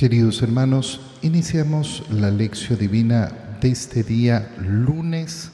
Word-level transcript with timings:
Queridos 0.00 0.40
hermanos, 0.40 0.98
iniciamos 1.20 2.04
la 2.10 2.30
lección 2.30 2.78
divina 2.78 3.58
de 3.60 3.68
este 3.68 4.02
día, 4.02 4.50
lunes 4.58 5.50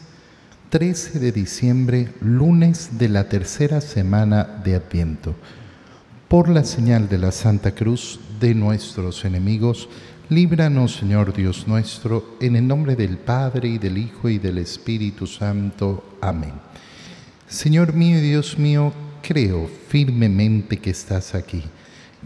13 0.69 1.19
de 1.19 1.33
diciembre, 1.33 2.15
lunes 2.21 2.91
de 2.97 3.09
la 3.09 3.29
tercera 3.29 3.81
semana 3.81 4.45
de 4.63 4.77
Adviento. 4.77 5.35
Por 6.29 6.49
la 6.49 6.63
señal 6.63 7.09
de 7.09 7.19
la 7.19 7.33
Santa 7.33 7.75
Cruz 7.75 8.21
de 8.39 8.55
nuestros 8.55 9.25
enemigos, 9.25 9.89
líbranos, 10.29 10.95
Señor 10.95 11.35
Dios 11.35 11.67
nuestro, 11.67 12.37
en 12.41 12.55
el 12.55 12.69
nombre 12.69 12.95
del 12.95 13.19
Padre 13.19 13.71
y 13.71 13.79
del 13.79 13.99
Hijo 13.99 14.29
y 14.29 14.39
del 14.39 14.59
Espíritu 14.59 15.27
Santo. 15.27 16.19
Amén. 16.21 16.53
Señor 17.49 17.95
mío 17.95 18.19
y 18.19 18.21
Dios 18.21 18.57
mío, 18.61 18.93
creo 19.23 19.69
firmemente 19.89 20.77
que 20.77 20.91
estás 20.91 21.35
aquí, 21.35 21.65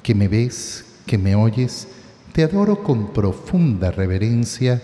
que 0.03 0.15
me 0.15 0.29
ves, 0.29 0.85
que 1.07 1.17
me 1.17 1.35
oyes, 1.35 1.89
te 2.33 2.45
adoro 2.45 2.83
con 2.83 3.13
profunda 3.13 3.91
reverencia, 3.91 4.83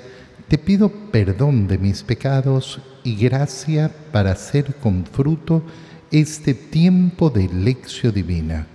te 0.48 0.58
pido 0.58 0.88
perdón 0.88 1.66
de 1.66 1.78
mis 1.78 2.02
pecados 2.02 2.80
y 3.04 3.16
gracia 3.16 3.90
para 4.12 4.32
hacer 4.32 4.74
con 4.76 5.04
fruto 5.04 5.62
este 6.10 6.54
tiempo 6.54 7.30
de 7.30 7.48
lección 7.48 8.12
divina. 8.12 8.66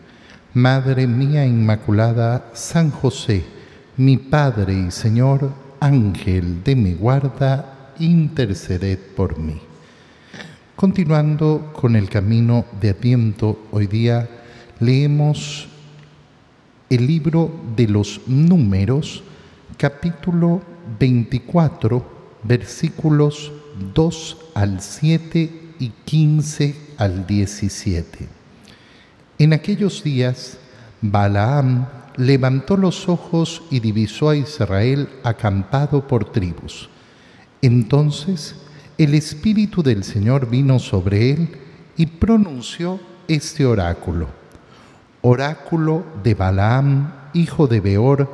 Madre 0.53 1.07
mía 1.07 1.45
Inmaculada, 1.45 2.51
San 2.53 2.91
José, 2.91 3.43
mi 3.97 4.17
Padre 4.17 4.73
y 4.87 4.91
Señor, 4.91 5.51
Ángel 5.79 6.63
de 6.63 6.75
mi 6.75 6.93
guarda, 6.93 7.93
interceded 7.99 8.99
por 9.15 9.37
mí. 9.37 9.61
Continuando 10.75 11.71
con 11.73 11.95
el 11.95 12.09
camino 12.09 12.65
de 12.81 12.89
Adviento, 12.89 13.67
hoy 13.71 13.87
día 13.87 14.27
leemos 14.79 15.70
el 16.91 17.07
libro 17.07 17.49
de 17.77 17.87
los 17.87 18.19
números, 18.27 19.23
capítulo 19.77 20.61
24, 20.99 22.05
versículos 22.43 23.49
2 23.95 24.37
al 24.55 24.81
7 24.81 25.73
y 25.79 25.89
15 26.03 26.75
al 26.97 27.25
17. 27.25 28.27
En 29.39 29.53
aquellos 29.53 30.03
días, 30.03 30.57
Balaam 31.01 31.87
levantó 32.17 32.75
los 32.75 33.07
ojos 33.07 33.63
y 33.71 33.79
divisó 33.79 34.29
a 34.29 34.35
Israel 34.35 35.07
acampado 35.23 36.05
por 36.09 36.29
tribus. 36.33 36.89
Entonces 37.61 38.55
el 38.97 39.13
Espíritu 39.13 39.81
del 39.81 40.03
Señor 40.03 40.49
vino 40.49 40.77
sobre 40.77 41.31
él 41.31 41.57
y 41.95 42.05
pronunció 42.05 42.99
este 43.29 43.65
oráculo 43.65 44.40
Oráculo 45.23 46.03
de 46.23 46.33
Balaam, 46.33 47.13
hijo 47.33 47.67
de 47.67 47.79
Beor, 47.79 48.27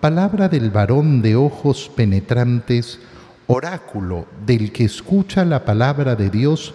palabra 0.00 0.48
del 0.48 0.70
varón 0.70 1.20
de 1.20 1.34
ojos 1.34 1.90
penetrantes, 1.96 3.00
oráculo 3.48 4.26
del 4.46 4.70
que 4.70 4.84
escucha 4.84 5.44
la 5.44 5.64
palabra 5.64 6.14
de 6.14 6.30
Dios 6.30 6.74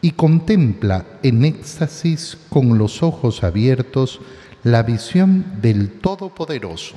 y 0.00 0.10
contempla 0.12 1.04
en 1.22 1.44
éxtasis 1.44 2.36
con 2.48 2.76
los 2.76 3.04
ojos 3.04 3.44
abiertos 3.44 4.20
la 4.64 4.82
visión 4.82 5.44
del 5.62 5.92
Todopoderoso. 5.92 6.96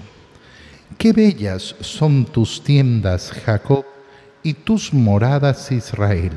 Qué 0.97 1.13
bellas 1.13 1.75
son 1.81 2.25
tus 2.25 2.63
tiendas, 2.63 3.31
Jacob, 3.45 3.85
y 4.41 4.53
tus 4.53 4.91
moradas, 4.91 5.71
Israel. 5.71 6.31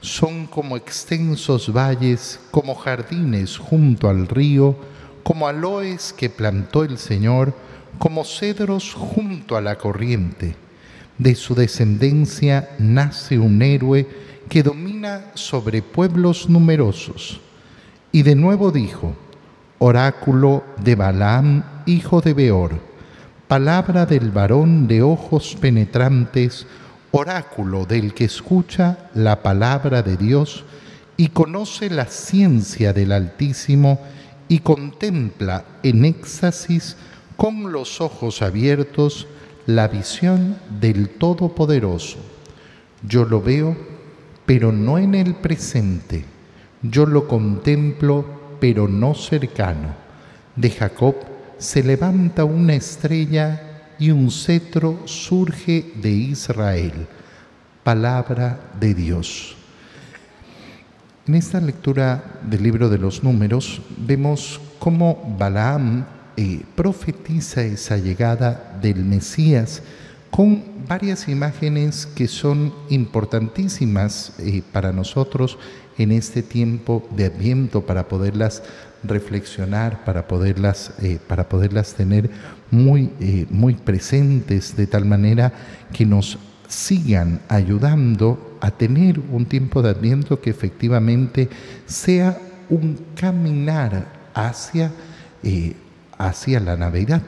Son 0.00 0.46
como 0.46 0.76
extensos 0.76 1.70
valles, 1.70 2.40
como 2.50 2.74
jardines 2.74 3.58
junto 3.58 4.08
al 4.08 4.26
río, 4.26 4.76
como 5.22 5.48
aloes 5.48 6.12
que 6.12 6.30
plantó 6.30 6.84
el 6.84 6.98
Señor, 6.98 7.54
como 7.98 8.24
cedros 8.24 8.94
junto 8.94 9.56
a 9.56 9.60
la 9.60 9.76
corriente. 9.76 10.56
De 11.18 11.34
su 11.34 11.54
descendencia 11.54 12.70
nace 12.78 13.38
un 13.38 13.62
héroe 13.62 14.08
que 14.48 14.62
domina 14.62 15.26
sobre 15.34 15.82
pueblos 15.82 16.48
numerosos. 16.48 17.40
Y 18.10 18.22
de 18.22 18.34
nuevo 18.34 18.70
dijo, 18.70 19.14
oráculo 19.78 20.64
de 20.82 20.94
Balaam, 20.94 21.64
hijo 21.86 22.20
de 22.20 22.34
Beor, 22.34 22.80
palabra 23.48 24.06
del 24.06 24.30
varón 24.30 24.86
de 24.88 25.02
ojos 25.02 25.56
penetrantes, 25.60 26.66
oráculo 27.10 27.84
del 27.84 28.14
que 28.14 28.24
escucha 28.24 29.10
la 29.14 29.42
palabra 29.42 30.02
de 30.02 30.16
Dios 30.16 30.64
y 31.16 31.28
conoce 31.28 31.90
la 31.90 32.06
ciencia 32.06 32.92
del 32.92 33.12
Altísimo, 33.12 34.00
y 34.48 34.58
contempla 34.60 35.64
en 35.82 36.04
éxtasis 36.04 36.96
con 37.36 37.72
los 37.72 38.00
ojos 38.00 38.42
abiertos 38.42 39.26
la 39.66 39.88
visión 39.88 40.58
del 40.80 41.08
Todopoderoso. 41.08 42.18
Yo 43.06 43.24
lo 43.24 43.40
veo, 43.40 43.76
pero 44.46 44.72
no 44.72 44.98
en 44.98 45.14
el 45.14 45.34
presente. 45.34 46.24
Yo 46.82 47.06
lo 47.06 47.28
contemplo, 47.28 48.24
pero 48.60 48.88
no 48.88 49.14
cercano. 49.14 49.94
De 50.56 50.70
Jacob 50.70 51.16
se 51.58 51.82
levanta 51.82 52.44
una 52.44 52.74
estrella 52.74 53.94
y 53.98 54.10
un 54.10 54.30
cetro 54.30 55.02
surge 55.06 55.92
de 55.96 56.10
Israel. 56.10 57.06
Palabra 57.84 58.72
de 58.78 58.94
Dios. 58.94 59.56
En 61.24 61.36
esta 61.36 61.60
lectura 61.60 62.40
del 62.42 62.64
libro 62.64 62.88
de 62.88 62.98
los 62.98 63.22
números 63.22 63.80
vemos 63.96 64.60
cómo 64.80 65.36
Balaam 65.38 66.04
eh, 66.36 66.62
profetiza 66.74 67.62
esa 67.62 67.96
llegada 67.96 68.76
del 68.82 69.04
Mesías 69.04 69.84
con 70.32 70.64
varias 70.88 71.28
imágenes 71.28 72.06
que 72.06 72.26
son 72.26 72.74
importantísimas 72.88 74.32
eh, 74.40 74.64
para 74.72 74.92
nosotros 74.92 75.58
en 75.96 76.10
este 76.10 76.42
tiempo 76.42 77.06
de 77.14 77.26
Adviento 77.26 77.82
para 77.86 78.08
poderlas 78.08 78.64
reflexionar, 79.04 80.04
para 80.04 80.26
poderlas, 80.26 80.92
eh, 81.02 81.20
para 81.28 81.48
poderlas 81.48 81.94
tener 81.94 82.30
muy, 82.72 83.46
muy 83.48 83.74
presentes 83.74 84.76
de 84.76 84.88
tal 84.88 85.04
manera 85.04 85.52
que 85.92 86.04
nos 86.04 86.36
sigan 86.66 87.40
ayudando 87.48 88.51
a 88.62 88.70
tener 88.70 89.18
un 89.18 89.44
tiempo 89.44 89.82
de 89.82 89.90
adviento 89.90 90.40
que 90.40 90.50
efectivamente 90.50 91.48
sea 91.84 92.38
un 92.70 92.96
caminar 93.16 94.06
hacia, 94.34 94.92
eh, 95.42 95.74
hacia 96.16 96.60
la 96.60 96.76
Navidad. 96.76 97.22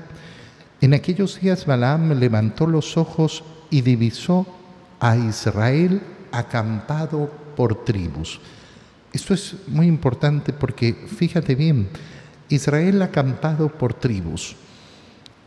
En 0.80 0.94
aquellos 0.94 1.40
días 1.40 1.66
Balaam 1.66 2.12
levantó 2.12 2.68
los 2.68 2.96
ojos 2.96 3.42
y 3.68 3.80
divisó 3.80 4.46
a 5.00 5.16
Israel 5.16 6.00
acampado 6.30 7.28
por 7.56 7.84
tribus. 7.84 8.40
Esto 9.12 9.34
es 9.34 9.56
muy 9.66 9.88
importante 9.88 10.52
porque 10.52 10.94
fíjate 10.94 11.56
bien, 11.56 11.88
Israel 12.48 13.02
acampado 13.02 13.68
por 13.68 13.92
tribus. 13.92 14.54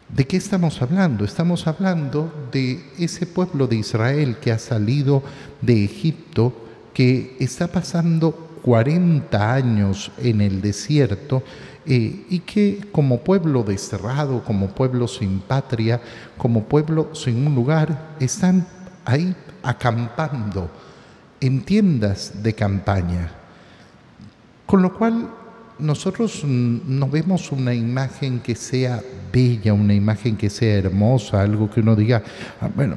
¿De 0.09 0.25
qué 0.25 0.37
estamos 0.37 0.81
hablando? 0.81 1.25
Estamos 1.25 1.67
hablando 1.67 2.49
de 2.51 2.81
ese 2.97 3.25
pueblo 3.25 3.67
de 3.67 3.75
Israel 3.75 4.37
que 4.39 4.53
ha 4.53 4.57
salido 4.57 5.21
de 5.61 5.83
Egipto, 5.83 6.53
que 6.93 7.35
está 7.39 7.67
pasando 7.67 8.31
40 8.63 9.53
años 9.53 10.11
en 10.17 10.39
el 10.39 10.61
desierto 10.61 11.43
eh, 11.85 12.25
y 12.29 12.39
que 12.39 12.87
como 12.93 13.19
pueblo 13.19 13.63
desterrado, 13.63 14.45
como 14.45 14.69
pueblo 14.69 15.09
sin 15.09 15.41
patria, 15.41 15.99
como 16.37 16.63
pueblo 16.63 17.13
sin 17.13 17.45
un 17.45 17.53
lugar, 17.53 18.15
están 18.21 18.65
ahí 19.03 19.35
acampando 19.61 20.69
en 21.41 21.63
tiendas 21.63 22.41
de 22.41 22.55
campaña. 22.55 23.31
Con 24.65 24.81
lo 24.81 24.97
cual 24.97 25.29
nosotros 25.79 26.43
no 26.43 27.09
vemos 27.09 27.51
una 27.51 27.73
imagen 27.73 28.39
que 28.39 28.55
sea 28.55 29.01
bella, 29.31 29.73
una 29.73 29.93
imagen 29.93 30.37
que 30.37 30.49
sea 30.49 30.75
hermosa, 30.75 31.41
algo 31.41 31.69
que 31.69 31.81
uno 31.81 31.95
diga, 31.95 32.23
ah, 32.61 32.69
bueno, 32.75 32.95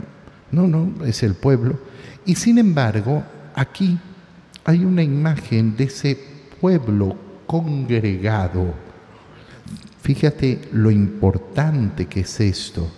no, 0.53 0.67
no, 0.67 1.05
es 1.05 1.23
el 1.23 1.35
pueblo. 1.35 1.79
Y 2.25 2.35
sin 2.35 2.59
embargo, 2.59 3.23
aquí 3.55 3.99
hay 4.65 4.85
una 4.85 5.03
imagen 5.03 5.77
de 5.77 5.85
ese 5.85 6.19
pueblo 6.61 7.17
congregado. 7.47 8.75
Fíjate 10.03 10.61
lo 10.73 10.91
importante 10.91 12.07
que 12.07 12.21
es 12.21 12.41
esto. 12.41 12.91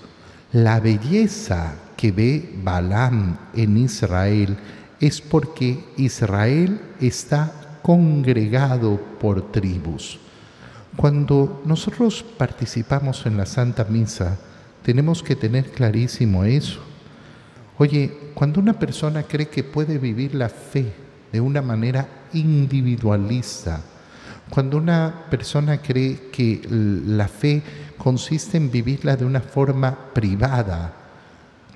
La 0.52 0.81
belleza 0.81 1.75
que 1.96 2.12
ve 2.12 2.58
Balaam 2.62 3.38
en 3.55 3.76
Israel 3.76 4.56
es 5.00 5.20
porque 5.20 5.84
Israel 5.96 6.81
está 7.00 7.52
congregado 7.82 9.00
por 9.20 9.52
tribus. 9.52 10.19
Cuando 10.96 11.62
nosotros 11.64 12.23
participamos 12.23 13.25
en 13.26 13.37
la 13.37 13.46
Santa 13.46 13.84
Misa, 13.84 14.38
tenemos 14.82 15.23
que 15.23 15.37
tener 15.37 15.70
clarísimo 15.70 16.44
eso. 16.44 16.81
Oye, 17.79 18.32
cuando 18.34 18.61
una 18.61 18.79
persona 18.79 19.23
cree 19.23 19.49
que 19.49 19.64
puede 19.64 19.99
vivir 19.99 20.34
la 20.34 20.49
fe 20.49 20.93
de 21.32 21.40
una 21.40 21.62
manera 21.62 22.08
individualista, 22.32 23.81
Cuando 24.50 24.76
una 24.76 25.25
persona 25.31 25.81
cree 25.81 26.29
que 26.31 26.61
la 26.69 27.26
fe 27.26 27.62
consiste 27.96 28.58
en 28.58 28.70
vivirla 28.70 29.17
de 29.17 29.25
una 29.25 29.40
forma 29.40 30.12
privada, 30.12 30.93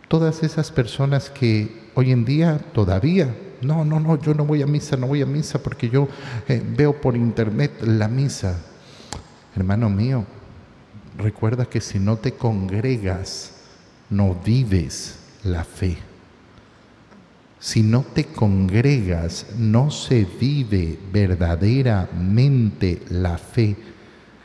todas 0.09 0.43
esas 0.43 0.71
personas 0.71 1.31
que 1.31 1.91
hoy 1.95 2.13
en 2.13 2.27
día 2.27 2.59
todavía, 2.75 3.35
no, 3.63 3.85
no, 3.85 4.01
no, 4.01 4.21
yo 4.21 4.35
no 4.35 4.45
voy 4.45 4.63
a 4.63 4.67
misa, 4.67 4.97
no 4.97 5.07
voy 5.07 5.23
a 5.23 5.27
misa 5.27 5.63
porque 5.63 5.89
yo 5.89 6.09
eh, 6.49 6.63
veo 6.77 7.01
por 7.01 7.17
internet 7.17 7.73
la 7.83 8.09
misa. 8.09 8.59
Hermano 9.55 9.89
mío, 9.89 10.25
recuerda 11.17 11.67
que 11.67 11.81
si 11.81 11.99
no 11.99 12.17
te 12.17 12.33
congregas, 12.33 13.53
no 14.11 14.35
vives 14.35 15.19
la 15.45 15.65
fe. 15.65 15.97
Si 17.59 17.83
no 17.83 18.03
te 18.03 18.27
congregas, 18.27 19.47
no 19.57 19.91
se 19.91 20.25
vive 20.25 20.99
verdaderamente 21.13 23.03
la 23.09 23.39
fe. 23.39 23.77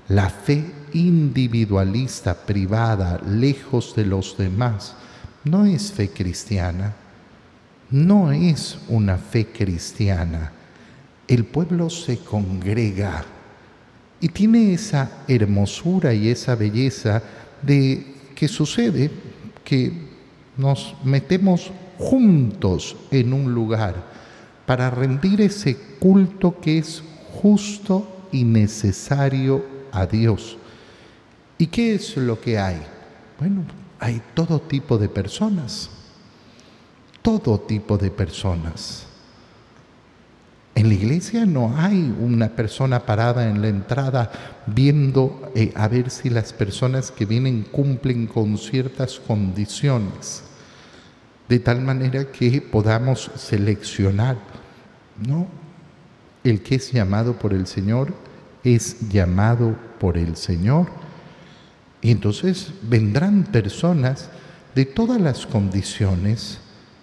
La 0.07 0.29
fe 0.29 0.63
individualista, 0.93 2.33
privada, 2.33 3.21
lejos 3.25 3.95
de 3.95 4.05
los 4.05 4.37
demás, 4.37 4.95
no 5.43 5.65
es 5.65 5.91
fe 5.91 6.09
cristiana. 6.09 6.95
No 7.91 8.31
es 8.31 8.77
una 8.87 9.17
fe 9.17 9.47
cristiana. 9.47 10.53
El 11.27 11.45
pueblo 11.45 11.89
se 11.89 12.19
congrega 12.19 13.23
y 14.21 14.29
tiene 14.29 14.73
esa 14.73 15.23
hermosura 15.27 16.13
y 16.13 16.29
esa 16.29 16.55
belleza 16.55 17.21
de 17.61 18.05
que 18.33 18.47
sucede 18.47 19.11
que 19.63 19.91
nos 20.57 20.95
metemos 21.03 21.71
juntos 21.97 22.95
en 23.11 23.33
un 23.33 23.53
lugar 23.53 23.95
para 24.65 24.89
rendir 24.89 25.41
ese 25.41 25.75
culto 25.99 26.59
que 26.61 26.77
es 26.77 27.03
justo 27.41 28.27
y 28.31 28.43
necesario 28.43 29.65
a 29.91 30.05
Dios. 30.05 30.57
¿Y 31.57 31.67
qué 31.67 31.95
es 31.95 32.15
lo 32.15 32.39
que 32.39 32.57
hay? 32.57 32.81
Bueno, 33.39 33.63
hay 33.99 34.21
todo 34.33 34.61
tipo 34.61 34.97
de 34.97 35.09
personas, 35.09 35.89
todo 37.21 37.59
tipo 37.59 37.97
de 37.97 38.11
personas. 38.11 39.05
En 40.73 40.87
la 40.87 40.93
iglesia 40.93 41.45
no 41.45 41.75
hay 41.77 42.15
una 42.19 42.49
persona 42.49 43.05
parada 43.05 43.49
en 43.49 43.61
la 43.61 43.67
entrada 43.67 44.31
viendo 44.67 45.51
eh, 45.53 45.71
a 45.75 45.87
ver 45.87 46.09
si 46.09 46.29
las 46.29 46.53
personas 46.53 47.11
que 47.11 47.25
vienen 47.25 47.63
cumplen 47.63 48.25
con 48.25 48.57
ciertas 48.57 49.19
condiciones 49.19 50.43
de 51.51 51.59
tal 51.59 51.81
manera 51.81 52.31
que 52.31 52.61
podamos 52.61 53.29
seleccionar, 53.35 54.37
¿no? 55.27 55.47
El 56.45 56.63
que 56.63 56.75
es 56.75 56.93
llamado 56.93 57.37
por 57.37 57.53
el 57.53 57.67
Señor 57.67 58.13
es 58.63 59.09
llamado 59.09 59.75
por 59.99 60.17
el 60.17 60.37
Señor. 60.37 60.87
Y 62.01 62.11
entonces 62.11 62.71
vendrán 62.83 63.43
personas 63.43 64.29
de 64.75 64.85
todas 64.85 65.19
las 65.19 65.45
condiciones, 65.45 66.59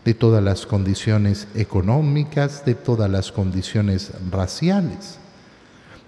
de 0.08 0.14
todas 0.14 0.42
las 0.42 0.64
condiciones 0.64 1.48
económicas, 1.54 2.64
de 2.64 2.74
todas 2.74 3.10
las 3.10 3.30
condiciones 3.30 4.10
raciales. 4.30 5.18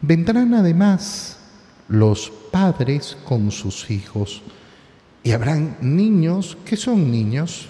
Vendrán 0.00 0.54
además 0.54 1.36
los 1.86 2.32
padres 2.50 3.18
con 3.26 3.50
sus 3.50 3.90
hijos 3.90 4.40
y 5.22 5.32
habrán 5.32 5.76
niños 5.82 6.56
que 6.64 6.78
son 6.78 7.10
niños 7.10 7.66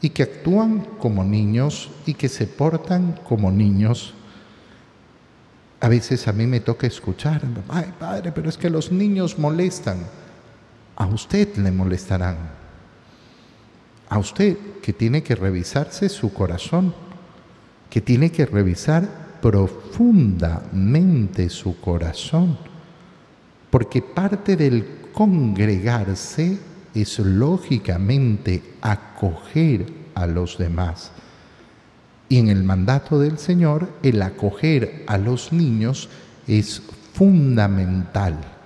y 0.00 0.10
que 0.10 0.22
actúan 0.22 0.86
como 1.00 1.24
niños 1.24 1.90
y 2.06 2.14
que 2.14 2.28
se 2.28 2.46
portan 2.46 3.18
como 3.28 3.50
niños. 3.50 4.14
A 5.80 5.88
veces 5.88 6.28
a 6.28 6.32
mí 6.32 6.46
me 6.46 6.60
toca 6.60 6.86
escuchar, 6.86 7.42
ay 7.68 7.92
padre, 7.98 8.30
pero 8.30 8.48
es 8.48 8.56
que 8.56 8.70
los 8.70 8.92
niños 8.92 9.36
molestan. 9.40 10.06
A 10.94 11.06
usted 11.06 11.56
le 11.56 11.72
molestarán. 11.72 12.57
A 14.08 14.18
usted 14.18 14.56
que 14.82 14.92
tiene 14.92 15.22
que 15.22 15.34
revisarse 15.34 16.08
su 16.08 16.32
corazón, 16.32 16.94
que 17.90 18.00
tiene 18.00 18.30
que 18.30 18.46
revisar 18.46 19.38
profundamente 19.42 21.50
su 21.50 21.80
corazón, 21.80 22.58
porque 23.70 24.02
parte 24.02 24.56
del 24.56 25.10
congregarse 25.12 26.58
es 26.94 27.18
lógicamente 27.18 28.62
acoger 28.80 29.86
a 30.14 30.26
los 30.26 30.58
demás. 30.58 31.10
Y 32.28 32.38
en 32.38 32.48
el 32.48 32.62
mandato 32.62 33.18
del 33.18 33.38
Señor, 33.38 33.88
el 34.02 34.20
acoger 34.22 35.04
a 35.06 35.18
los 35.18 35.52
niños 35.52 36.08
es 36.46 36.82
fundamental. 37.14 38.57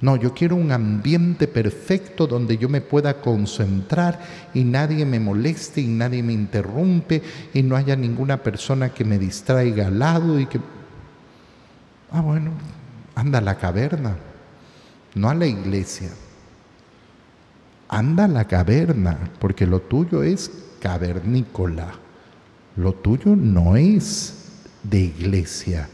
No, 0.00 0.16
yo 0.16 0.32
quiero 0.32 0.54
un 0.56 0.70
ambiente 0.70 1.48
perfecto 1.48 2.26
donde 2.26 2.56
yo 2.56 2.68
me 2.68 2.80
pueda 2.80 3.20
concentrar 3.20 4.20
y 4.54 4.62
nadie 4.64 5.04
me 5.04 5.18
moleste 5.18 5.80
y 5.80 5.88
nadie 5.88 6.22
me 6.22 6.32
interrumpe 6.32 7.22
y 7.52 7.62
no 7.62 7.74
haya 7.74 7.96
ninguna 7.96 8.42
persona 8.42 8.90
que 8.90 9.04
me 9.04 9.18
distraiga 9.18 9.88
al 9.88 9.98
lado 9.98 10.38
y 10.38 10.46
que... 10.46 10.60
Ah, 12.12 12.20
bueno, 12.20 12.52
anda 13.14 13.38
a 13.38 13.42
la 13.42 13.56
caverna, 13.56 14.16
no 15.14 15.28
a 15.28 15.34
la 15.34 15.46
iglesia 15.46 16.10
anda 17.88 18.24
a 18.24 18.28
la 18.28 18.46
caverna, 18.46 19.30
porque 19.40 19.66
lo 19.66 19.80
tuyo 19.80 20.22
es 20.22 20.50
cavernícola. 20.80 21.94
Lo 22.76 22.92
tuyo 22.92 23.34
no 23.34 23.76
es 23.76 24.34
de 24.82 25.00
iglesia. 25.00 25.88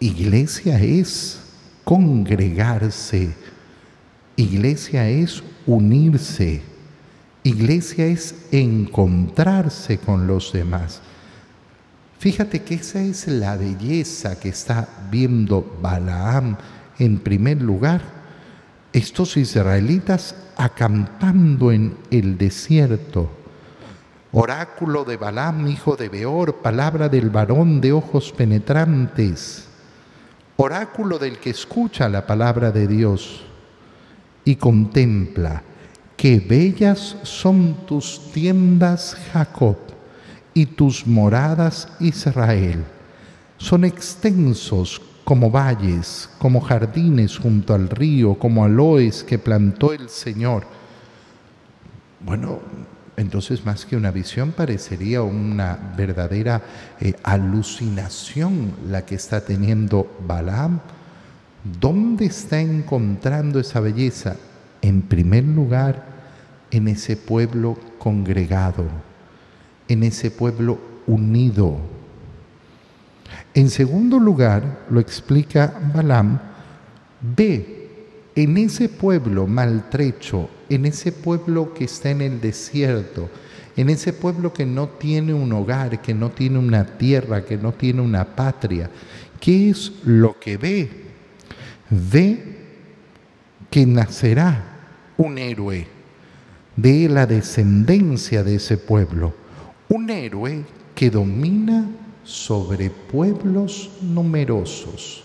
Iglesia 0.00 0.80
es 0.80 1.40
congregarse. 1.84 3.34
Iglesia 4.36 5.08
es 5.08 5.42
unirse. 5.66 6.62
Iglesia 7.42 8.06
es 8.06 8.46
encontrarse 8.52 9.98
con 9.98 10.26
los 10.26 10.52
demás. 10.52 11.02
Fíjate 12.18 12.62
que 12.62 12.76
esa 12.76 13.02
es 13.02 13.28
la 13.28 13.56
belleza 13.56 14.40
que 14.40 14.48
está 14.48 14.88
viendo 15.10 15.78
Balaam 15.82 16.56
en 16.98 17.18
primer 17.18 17.60
lugar. 17.60 18.00
Estos 18.94 19.36
israelitas 19.36 20.34
acampando 20.56 21.70
en 21.70 21.96
el 22.10 22.38
desierto. 22.38 23.28
Oráculo 24.32 25.04
de 25.04 25.16
Balaam, 25.16 25.66
hijo 25.68 25.96
de 25.96 26.08
Beor, 26.08 26.56
palabra 26.56 27.08
del 27.08 27.28
varón 27.30 27.80
de 27.80 27.92
ojos 27.92 28.32
penetrantes. 28.32 29.68
Oráculo 30.56 31.18
del 31.18 31.38
que 31.38 31.50
escucha 31.50 32.08
la 32.08 32.26
palabra 32.26 32.70
de 32.70 32.86
Dios 32.86 33.42
y 34.44 34.56
contempla. 34.56 35.62
Qué 36.16 36.38
bellas 36.38 37.16
son 37.24 37.86
tus 37.86 38.30
tiendas, 38.32 39.16
Jacob, 39.32 39.76
y 40.54 40.66
tus 40.66 41.06
moradas, 41.06 41.88
Israel. 41.98 42.84
Son 43.58 43.84
extensos 43.84 45.02
como 45.24 45.50
valles, 45.50 46.30
como 46.38 46.60
jardines 46.60 47.36
junto 47.38 47.74
al 47.74 47.88
río, 47.88 48.38
como 48.38 48.64
aloes 48.64 49.24
que 49.24 49.38
plantó 49.38 49.92
el 49.92 50.08
Señor. 50.08 50.64
Bueno, 52.20 52.60
entonces 53.16 53.64
más 53.64 53.86
que 53.86 53.96
una 53.96 54.10
visión 54.10 54.52
parecería 54.52 55.22
una 55.22 55.78
verdadera 55.96 56.62
eh, 57.00 57.14
alucinación 57.22 58.72
la 58.88 59.04
que 59.04 59.14
está 59.14 59.44
teniendo 59.44 60.10
Balaam. 60.26 60.80
¿Dónde 61.80 62.26
está 62.26 62.60
encontrando 62.60 63.60
esa 63.60 63.80
belleza? 63.80 64.36
En 64.82 65.02
primer 65.02 65.44
lugar, 65.44 66.04
en 66.70 66.88
ese 66.88 67.16
pueblo 67.16 67.78
congregado, 67.98 68.84
en 69.88 70.02
ese 70.02 70.30
pueblo 70.30 70.78
unido 71.06 71.94
en 73.54 73.70
segundo 73.70 74.18
lugar, 74.18 74.84
lo 74.90 74.98
explica 74.98 75.72
Balaam, 75.94 76.40
ve 77.20 77.83
en 78.34 78.56
ese 78.56 78.88
pueblo 78.88 79.46
maltrecho, 79.46 80.48
en 80.68 80.86
ese 80.86 81.12
pueblo 81.12 81.72
que 81.72 81.84
está 81.84 82.10
en 82.10 82.20
el 82.20 82.40
desierto, 82.40 83.30
en 83.76 83.90
ese 83.90 84.12
pueblo 84.12 84.52
que 84.52 84.66
no 84.66 84.88
tiene 84.88 85.34
un 85.34 85.52
hogar, 85.52 86.00
que 86.02 86.14
no 86.14 86.30
tiene 86.30 86.58
una 86.58 86.84
tierra, 86.84 87.44
que 87.44 87.56
no 87.56 87.72
tiene 87.72 88.00
una 88.00 88.24
patria, 88.24 88.90
¿qué 89.40 89.70
es 89.70 89.92
lo 90.04 90.38
que 90.38 90.56
ve? 90.56 90.90
Ve 91.90 92.56
que 93.70 93.86
nacerá 93.86 94.74
un 95.16 95.38
héroe 95.38 95.86
de 96.76 97.08
la 97.08 97.26
descendencia 97.26 98.42
de 98.42 98.56
ese 98.56 98.78
pueblo, 98.78 99.34
un 99.88 100.10
héroe 100.10 100.64
que 100.94 101.10
domina 101.10 101.88
sobre 102.24 102.90
pueblos 102.90 103.90
numerosos, 104.00 105.24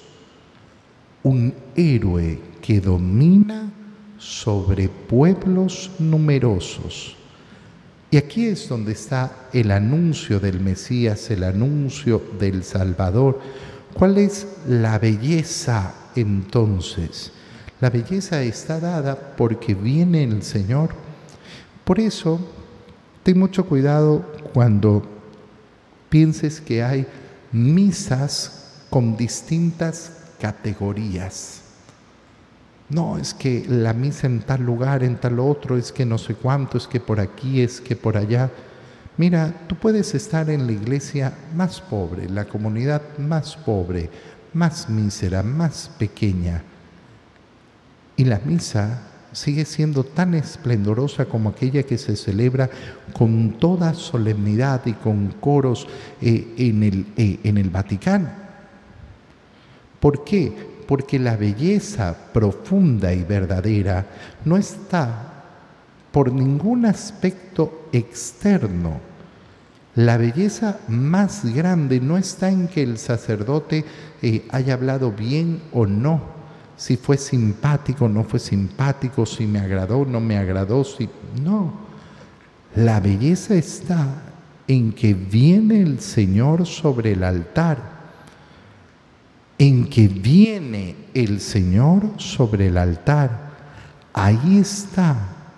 un 1.24 1.54
héroe 1.76 2.49
que 2.62 2.82
domina 2.82 3.72
sobre 4.18 4.90
pueblos 4.90 5.92
numerosos. 6.00 7.16
Y 8.12 8.18
aquí 8.18 8.46
es 8.46 8.68
donde 8.68 8.94
está 8.94 9.50
el 9.54 9.72
anuncio 9.72 10.40
del 10.40 10.60
Mesías, 10.60 11.30
el 11.30 11.44
anuncio 11.44 12.22
del 12.40 12.64
Salvador, 12.64 13.40
¿Cuál 13.94 14.18
es 14.18 14.48
la 14.68 15.00
belleza 15.00 15.94
entonces? 16.16 17.32
La 17.82 17.90
belleza 17.90 18.42
está 18.44 18.80
dada 18.80 19.34
porque 19.36 19.74
viene 19.74 20.24
el 20.24 20.44
Señor. 20.44 20.92
Por 21.84 22.00
eso, 22.00 22.40
ten 23.24 23.40
mucho 23.40 23.66
cuidado 23.66 24.22
cuando 24.54 25.04
pienses 26.10 26.62
que 26.62 26.84
hay 26.84 27.08
misas 27.52 28.84
con 28.90 29.18
distintas 29.18 30.14
categorías. 30.40 31.62
No, 32.90 33.20
es 33.20 33.36
que 33.36 33.66
la 33.68 33.94
misa 33.94 34.26
en 34.26 34.42
tal 34.42 34.64
lugar, 34.64 35.04
en 35.04 35.18
tal 35.18 35.40
otro, 35.40 35.78
es 35.78 35.92
que 35.92 36.06
no 36.06 36.18
sé 36.18 36.34
cuánto, 36.34 36.78
es 36.78 36.88
que 36.88 37.00
por 37.00 37.20
aquí, 37.20 37.62
es 37.62 37.80
que 37.82 37.96
por 37.96 38.18
allá. 38.18 38.50
Mira, 39.18 39.54
tú 39.68 39.76
puedes 39.76 40.16
estar 40.16 40.50
en 40.50 40.66
la 40.66 40.72
iglesia 40.72 41.34
más 41.56 41.82
pobre, 41.82 42.28
la 42.28 42.46
comunidad 42.46 43.02
más 43.20 43.56
pobre, 43.58 44.10
más 44.54 44.90
mísera, 44.90 45.44
más 45.44 45.92
pequeña. 46.00 46.64
Y 48.18 48.26
la 48.26 48.40
misa 48.44 49.04
sigue 49.34 49.66
siendo 49.66 50.04
tan 50.04 50.34
esplendorosa 50.34 51.26
como 51.26 51.50
aquella 51.50 51.84
que 51.84 51.98
se 51.98 52.16
celebra 52.16 52.70
con 53.14 53.60
toda 53.60 53.94
solemnidad 53.94 54.82
y 54.86 54.94
con 54.94 55.28
coros 55.40 55.88
eh, 56.22 56.56
en, 56.58 56.82
el, 56.82 57.06
eh, 57.18 57.40
en 57.44 57.58
el 57.60 57.70
Vaticano. 57.70 58.30
¿Por 60.00 60.24
qué? 60.24 60.69
Porque 60.90 61.20
la 61.20 61.38
belleza 61.38 62.18
profunda 62.34 63.14
y 63.14 63.24
verdadera 63.24 64.08
no 64.44 64.58
está 64.58 65.44
por 66.12 66.32
ningún 66.34 66.88
aspecto 66.88 67.88
externo. 67.92 69.00
La 69.94 70.18
belleza 70.18 70.80
más 70.88 71.46
grande 71.54 72.00
no 72.00 72.18
está 72.18 72.50
en 72.50 72.68
que 72.68 72.82
el 72.82 72.98
sacerdote 72.98 73.86
eh, 74.24 74.48
haya 74.50 74.74
hablado 74.74 75.12
bien 75.12 75.62
o 75.74 75.86
no, 75.86 76.22
si 76.76 76.98
fue 76.98 77.18
simpático 77.18 78.06
o 78.06 78.10
no 78.10 78.24
fue 78.24 78.40
simpático, 78.40 79.28
si 79.28 79.46
me 79.46 79.60
agradó 79.60 80.00
o 80.00 80.06
no 80.08 80.20
me 80.20 80.40
agradó, 80.40 80.84
si 80.84 81.08
no. 81.44 81.72
La 82.76 83.00
belleza 83.00 83.54
está 83.54 84.24
en 84.68 84.94
que 84.94 85.14
viene 85.14 85.84
el 85.84 86.00
Señor 86.00 86.66
sobre 86.66 87.12
el 87.12 87.24
altar 87.24 87.78
en 89.60 89.88
que 89.90 90.08
viene 90.08 90.96
el 91.14 91.42
Señor 91.42 92.14
sobre 92.18 92.68
el 92.68 92.78
altar, 92.78 93.52
ahí 94.14 94.58
está 94.58 95.18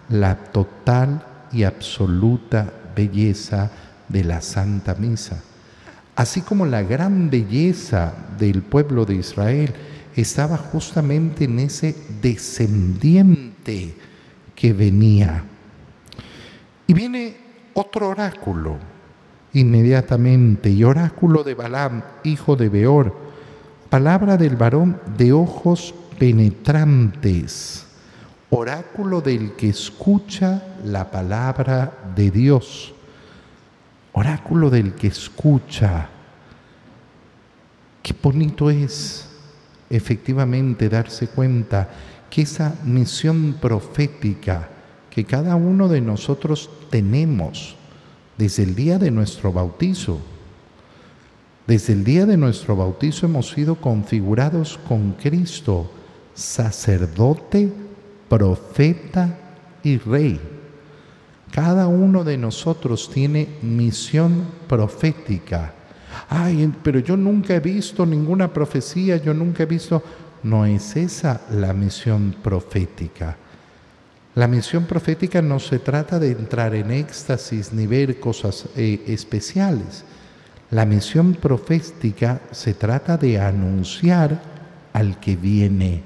la 0.09 0.35
total 0.35 1.23
y 1.51 1.63
absoluta 1.63 2.73
belleza 2.95 3.71
de 4.09 4.23
la 4.23 4.41
Santa 4.41 4.95
Misa. 4.95 5.43
Así 6.15 6.41
como 6.41 6.65
la 6.65 6.81
gran 6.81 7.29
belleza 7.29 8.13
del 8.37 8.63
pueblo 8.63 9.05
de 9.05 9.15
Israel 9.15 9.73
estaba 10.15 10.57
justamente 10.57 11.45
en 11.45 11.59
ese 11.59 11.95
descendiente 12.21 13.95
que 14.55 14.73
venía. 14.73 15.43
Y 16.87 16.93
viene 16.93 17.37
otro 17.73 18.09
oráculo 18.09 18.77
inmediatamente, 19.53 20.69
y 20.69 20.83
oráculo 20.83 21.43
de 21.43 21.55
Balaam, 21.55 22.03
hijo 22.23 22.55
de 22.55 22.69
Beor, 22.69 23.30
Palabra 23.91 24.37
del 24.37 24.55
varón 24.55 25.01
de 25.17 25.33
ojos 25.33 25.93
penetrantes, 26.17 27.85
oráculo 28.49 29.19
del 29.19 29.57
que 29.57 29.67
escucha 29.67 30.63
la 30.85 31.11
palabra 31.11 32.13
de 32.15 32.31
Dios, 32.31 32.93
oráculo 34.13 34.69
del 34.69 34.93
que 34.93 35.07
escucha. 35.07 36.07
Qué 38.01 38.15
bonito 38.23 38.69
es 38.69 39.27
efectivamente 39.89 40.87
darse 40.87 41.27
cuenta 41.27 41.89
que 42.29 42.43
esa 42.43 42.73
misión 42.85 43.57
profética 43.59 44.69
que 45.09 45.25
cada 45.25 45.57
uno 45.57 45.89
de 45.89 45.99
nosotros 45.99 46.69
tenemos 46.89 47.75
desde 48.37 48.63
el 48.63 48.73
día 48.73 48.97
de 48.97 49.11
nuestro 49.11 49.51
bautizo, 49.51 50.21
desde 51.67 51.93
el 51.93 52.03
día 52.03 52.25
de 52.25 52.37
nuestro 52.37 52.75
bautizo 52.75 53.25
hemos 53.25 53.49
sido 53.49 53.75
configurados 53.75 54.79
con 54.87 55.13
Cristo, 55.13 55.89
sacerdote, 56.33 57.71
profeta 58.27 59.37
y 59.83 59.97
rey. 59.97 60.39
Cada 61.51 61.87
uno 61.87 62.23
de 62.23 62.37
nosotros 62.37 63.09
tiene 63.09 63.47
misión 63.61 64.45
profética. 64.67 65.73
Ay, 66.29 66.73
pero 66.81 66.99
yo 66.99 67.17
nunca 67.17 67.55
he 67.55 67.59
visto 67.59 68.05
ninguna 68.05 68.51
profecía, 68.51 69.17
yo 69.17 69.33
nunca 69.33 69.63
he 69.63 69.67
visto... 69.67 70.01
No 70.43 70.65
es 70.65 70.95
esa 70.95 71.41
la 71.51 71.71
misión 71.71 72.35
profética. 72.41 73.37
La 74.33 74.47
misión 74.47 74.85
profética 74.85 75.39
no 75.39 75.59
se 75.59 75.77
trata 75.77 76.17
de 76.17 76.31
entrar 76.31 76.73
en 76.73 76.89
éxtasis 76.89 77.71
ni 77.73 77.85
ver 77.85 78.19
cosas 78.19 78.65
eh, 78.75 79.03
especiales. 79.05 80.03
La 80.71 80.85
misión 80.85 81.33
profética 81.33 82.43
se 82.51 82.73
trata 82.73 83.17
de 83.17 83.37
anunciar 83.41 84.41
al 84.93 85.19
que 85.19 85.35
viene. 85.35 86.01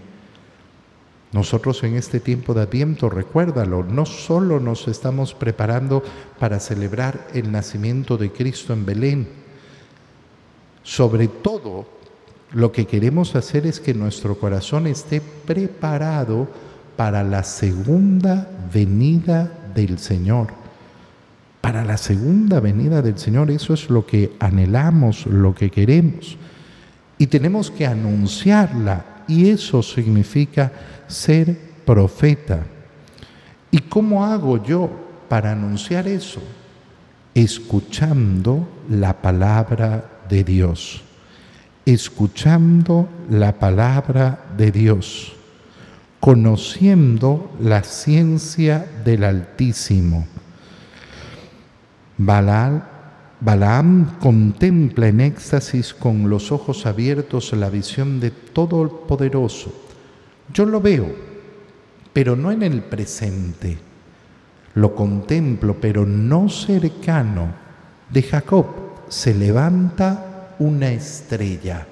Nosotros 1.33 1.83
en 1.83 1.95
este 1.95 2.19
tiempo 2.19 2.55
de 2.55 2.63
Adviento, 2.63 3.07
recuérdalo, 3.07 3.83
no 3.83 4.07
solo 4.07 4.59
nos 4.59 4.87
estamos 4.87 5.35
preparando 5.35 6.03
para 6.39 6.59
celebrar 6.59 7.27
el 7.35 7.51
nacimiento 7.51 8.17
de 8.17 8.31
Cristo 8.31 8.73
en 8.73 8.85
Belén, 8.87 9.27
sobre 10.81 11.27
todo 11.27 11.87
lo 12.51 12.71
que 12.71 12.87
queremos 12.87 13.35
hacer 13.35 13.67
es 13.67 13.79
que 13.79 13.93
nuestro 13.93 14.39
corazón 14.39 14.87
esté 14.87 15.21
preparado 15.21 16.47
para 16.97 17.23
la 17.23 17.43
segunda 17.43 18.49
venida 18.73 19.51
del 19.75 19.99
Señor 19.99 20.64
para 21.65 21.83
la 21.83 21.97
segunda 21.97 22.59
venida 22.59 23.01
del 23.01 23.17
Señor. 23.17 23.49
Eso 23.49 23.73
es 23.73 23.89
lo 23.89 24.05
que 24.05 24.33
anhelamos, 24.39 25.25
lo 25.25 25.55
que 25.55 25.71
queremos. 25.71 26.37
Y 27.17 27.25
tenemos 27.25 27.71
que 27.71 27.87
anunciarla. 27.87 29.23
Y 29.27 29.49
eso 29.49 29.81
significa 29.81 30.71
ser 31.07 31.57
profeta. 31.83 32.67
¿Y 33.71 33.79
cómo 33.79 34.23
hago 34.23 34.63
yo 34.63 34.91
para 35.27 35.53
anunciar 35.53 36.07
eso? 36.07 36.39
Escuchando 37.33 38.69
la 38.87 39.19
palabra 39.23 40.21
de 40.29 40.43
Dios. 40.43 41.01
Escuchando 41.83 43.09
la 43.27 43.53
palabra 43.53 44.53
de 44.55 44.71
Dios. 44.71 45.33
Conociendo 46.19 47.51
la 47.59 47.81
ciencia 47.81 48.85
del 49.03 49.23
Altísimo 49.23 50.27
Balaam 52.17 54.19
contempla 54.19 55.07
en 55.07 55.19
éxtasis 55.19 55.93
con 55.93 56.29
los 56.29 56.51
ojos 56.51 56.85
abiertos 56.85 57.51
la 57.53 57.69
visión 57.69 58.19
de 58.19 58.31
todo 58.31 58.83
el 58.83 58.89
poderoso. 58.89 59.73
Yo 60.53 60.65
lo 60.65 60.79
veo, 60.79 61.13
pero 62.13 62.35
no 62.35 62.51
en 62.51 62.63
el 62.63 62.83
presente. 62.83 63.77
Lo 64.75 64.95
contemplo, 64.95 65.75
pero 65.79 66.05
no 66.05 66.47
cercano. 66.47 67.65
De 68.09 68.23
Jacob 68.23 68.65
se 69.09 69.33
levanta 69.33 70.55
una 70.59 70.91
estrella. 70.91 71.85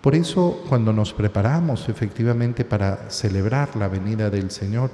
Por 0.00 0.14
eso 0.14 0.64
cuando 0.68 0.92
nos 0.92 1.12
preparamos 1.12 1.88
efectivamente 1.88 2.64
para 2.64 3.10
celebrar 3.10 3.74
la 3.74 3.88
venida 3.88 4.30
del 4.30 4.50
Señor, 4.50 4.90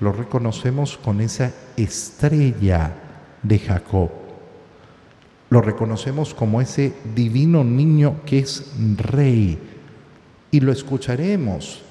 lo 0.00 0.12
reconocemos 0.12 0.96
con 0.96 1.20
esa 1.20 1.50
estrella 1.76 2.92
de 3.42 3.58
Jacob. 3.58 4.10
Lo 5.50 5.60
reconocemos 5.60 6.32
como 6.34 6.60
ese 6.60 6.94
divino 7.14 7.62
niño 7.62 8.22
que 8.24 8.38
es 8.38 8.72
rey 8.96 9.58
y 10.50 10.60
lo 10.60 10.72
escucharemos 10.72 11.82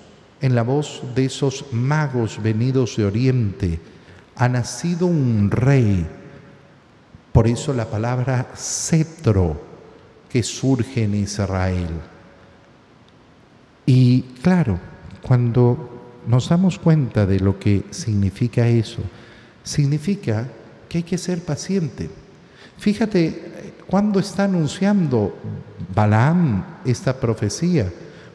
en 0.41 0.55
la 0.55 0.63
voz 0.63 1.03
de 1.13 1.25
esos 1.25 1.65
magos 1.72 2.41
venidos 2.41 2.98
de 2.98 3.05
Oriente. 3.05 3.79
Ha 4.36 4.50
nacido 4.50 5.05
un 5.05 5.51
rey. 5.51 6.08
Por 7.31 7.48
eso 7.48 7.74
la 7.74 7.86
palabra 7.86 8.48
cetro 8.55 9.62
que 10.27 10.41
surge 10.41 11.03
en 11.03 11.15
Israel. 11.15 11.89
Y 13.86 14.22
claro, 14.41 14.79
cuando 15.22 15.89
nos 16.27 16.50
damos 16.50 16.79
cuenta 16.79 17.25
de 17.25 17.39
lo 17.39 17.60
que 17.60 17.84
significa 17.91 18.67
eso, 18.67 19.01
significa 19.63 20.48
que 20.92 20.98
hay 20.98 21.04
que 21.06 21.18
ser 21.18 21.40
paciente. 21.42 22.10
Fíjate 22.78 23.52
cuando 23.88 24.20
está 24.20 24.44
anunciando 24.44 25.34
Balaam 25.96 26.80
esta 26.84 27.18
profecía, 27.18 27.90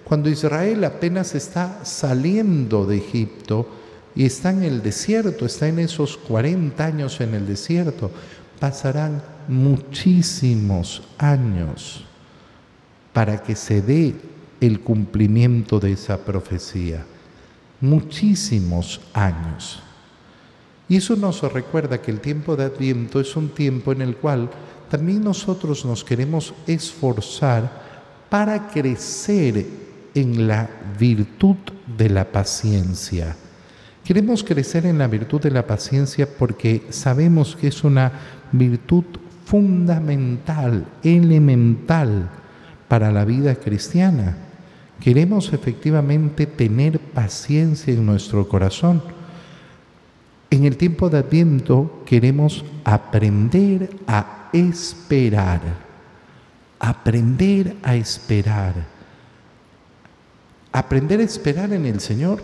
cuando 0.04 0.30
Israel 0.30 0.84
apenas 0.84 1.34
está 1.34 1.84
saliendo 1.84 2.86
de 2.86 2.96
Egipto 2.96 3.68
y 4.14 4.24
está 4.24 4.50
en 4.52 4.62
el 4.62 4.82
desierto, 4.82 5.44
está 5.44 5.68
en 5.68 5.80
esos 5.80 6.16
40 6.16 6.82
años 6.82 7.20
en 7.20 7.34
el 7.34 7.46
desierto, 7.46 8.10
pasarán 8.58 9.22
muchísimos 9.48 11.02
años. 11.18 12.04
para 13.12 13.42
que 13.42 13.56
se 13.56 13.80
dé 13.80 14.14
el 14.60 14.80
cumplimiento 14.80 15.80
de 15.80 15.92
esa 15.92 16.18
profecía. 16.18 17.06
Muchísimos 17.80 19.00
años. 19.14 19.85
Y 20.88 20.96
eso 20.96 21.16
nos 21.16 21.42
recuerda 21.52 22.00
que 22.00 22.10
el 22.10 22.20
tiempo 22.20 22.56
de 22.56 22.64
Adviento 22.64 23.20
es 23.20 23.34
un 23.36 23.48
tiempo 23.48 23.92
en 23.92 24.02
el 24.02 24.16
cual 24.16 24.50
también 24.90 25.24
nosotros 25.24 25.84
nos 25.84 26.04
queremos 26.04 26.54
esforzar 26.66 27.70
para 28.30 28.68
crecer 28.68 29.66
en 30.14 30.46
la 30.46 30.68
virtud 30.98 31.56
de 31.98 32.08
la 32.08 32.24
paciencia. 32.24 33.36
Queremos 34.04 34.44
crecer 34.44 34.86
en 34.86 34.98
la 34.98 35.08
virtud 35.08 35.40
de 35.40 35.50
la 35.50 35.66
paciencia 35.66 36.28
porque 36.38 36.86
sabemos 36.90 37.56
que 37.56 37.68
es 37.68 37.82
una 37.82 38.12
virtud 38.52 39.04
fundamental, 39.44 40.86
elemental 41.02 42.30
para 42.88 43.10
la 43.10 43.24
vida 43.24 43.56
cristiana. 43.56 44.36
Queremos 45.00 45.52
efectivamente 45.52 46.46
tener 46.46 47.00
paciencia 47.00 47.92
en 47.92 48.06
nuestro 48.06 48.48
corazón. 48.48 49.02
En 50.50 50.64
el 50.64 50.76
tiempo 50.76 51.10
de 51.10 51.18
Adviento 51.18 52.02
queremos 52.06 52.64
aprender 52.84 53.90
a 54.06 54.48
esperar, 54.52 55.60
aprender 56.78 57.76
a 57.82 57.96
esperar, 57.96 58.74
aprender 60.72 61.20
a 61.20 61.24
esperar 61.24 61.72
en 61.72 61.86
el 61.86 62.00
Señor. 62.00 62.42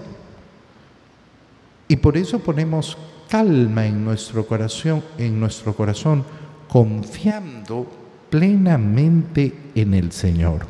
Y 1.88 1.96
por 1.96 2.16
eso 2.16 2.38
ponemos 2.40 2.96
calma 3.28 3.86
en 3.86 4.04
nuestro 4.04 4.46
corazón, 4.46 5.02
en 5.16 5.38
nuestro 5.38 5.74
corazón, 5.74 6.24
confiando 6.68 7.86
plenamente 8.30 9.54
en 9.74 9.94
el 9.94 10.10
Señor. 10.10 10.66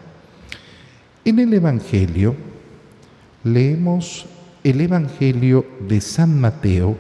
En 1.25 1.39
el 1.39 1.55
Evangelio 1.55 2.35
leemos 3.45 4.27
el 4.65 4.81
Evangelio 4.81 5.65
de 5.89 6.01
San 6.01 6.41
Mateo, 6.41 6.97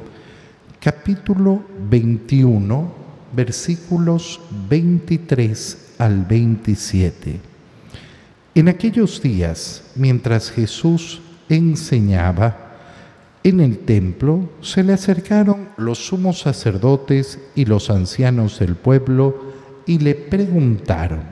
capítulo 0.83 1.63
21, 1.91 2.93
versículos 3.33 4.41
23 4.69 5.95
al 5.99 6.25
27. 6.25 7.39
En 8.57 8.69
aquellos 8.69 9.23
días, 9.23 9.85
mientras 9.95 10.51
Jesús 10.51 11.23
enseñaba 11.49 12.57
en 13.45 13.61
el 13.61 13.79
templo, 13.79 14.51
se 14.61 14.83
le 14.83 14.93
acercaron 14.93 15.69
los 15.77 16.05
sumos 16.05 16.41
sacerdotes 16.41 17.39
y 17.55 17.65
los 17.65 17.89
ancianos 17.89 18.59
del 18.59 18.75
pueblo 18.75 19.53
y 19.87 20.01
le 20.01 20.17
preguntaron, 20.17 21.23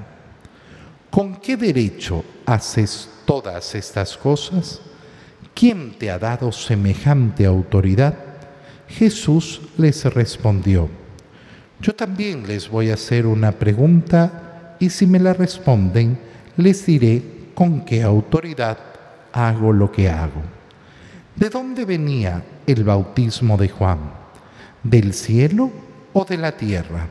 ¿con 1.10 1.34
qué 1.40 1.56
derecho 1.56 2.24
haces 2.46 3.10
todas 3.24 3.74
estas 3.74 4.16
cosas? 4.16 4.80
¿Quién 5.54 5.98
te 5.98 6.08
ha 6.08 6.20
dado 6.20 6.52
semejante 6.52 7.44
autoridad? 7.46 8.29
Jesús 8.90 9.60
les 9.78 10.04
respondió, 10.04 10.88
yo 11.80 11.94
también 11.94 12.46
les 12.46 12.68
voy 12.68 12.90
a 12.90 12.94
hacer 12.94 13.26
una 13.26 13.52
pregunta 13.52 14.76
y 14.78 14.90
si 14.90 15.06
me 15.06 15.18
la 15.18 15.32
responden, 15.32 16.18
les 16.56 16.84
diré 16.84 17.22
con 17.54 17.84
qué 17.84 18.02
autoridad 18.02 18.78
hago 19.32 19.72
lo 19.72 19.90
que 19.90 20.08
hago. 20.08 20.42
¿De 21.36 21.48
dónde 21.48 21.84
venía 21.84 22.44
el 22.66 22.84
bautismo 22.84 23.56
de 23.56 23.68
Juan? 23.68 23.98
¿Del 24.82 25.14
cielo 25.14 25.70
o 26.12 26.24
de 26.24 26.36
la 26.36 26.56
tierra? 26.56 27.06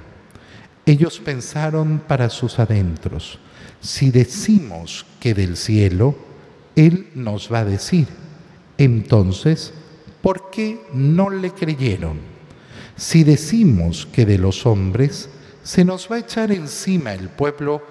Ellos 0.86 1.20
pensaron 1.20 2.02
para 2.08 2.30
sus 2.30 2.60
adentros, 2.60 3.40
si 3.80 4.12
decimos 4.12 5.06
que 5.20 5.34
del 5.34 5.56
cielo, 5.56 6.16
Él 6.76 7.10
nos 7.16 7.52
va 7.52 7.60
a 7.60 7.66
decir, 7.66 8.08
entonces, 8.78 9.74
¿por 10.22 10.50
qué 10.50 10.82
no 10.94 11.30
le 11.30 11.52
creyeron? 11.52 12.20
Si 12.96 13.24
decimos 13.24 14.08
que 14.12 14.26
de 14.26 14.38
los 14.38 14.66
hombres, 14.66 15.30
se 15.64 15.86
nos 15.86 16.12
va 16.12 16.18
a 16.18 16.20
echar 16.20 16.52
encima 16.52 17.14
el 17.14 17.30
pueblo 17.30 17.82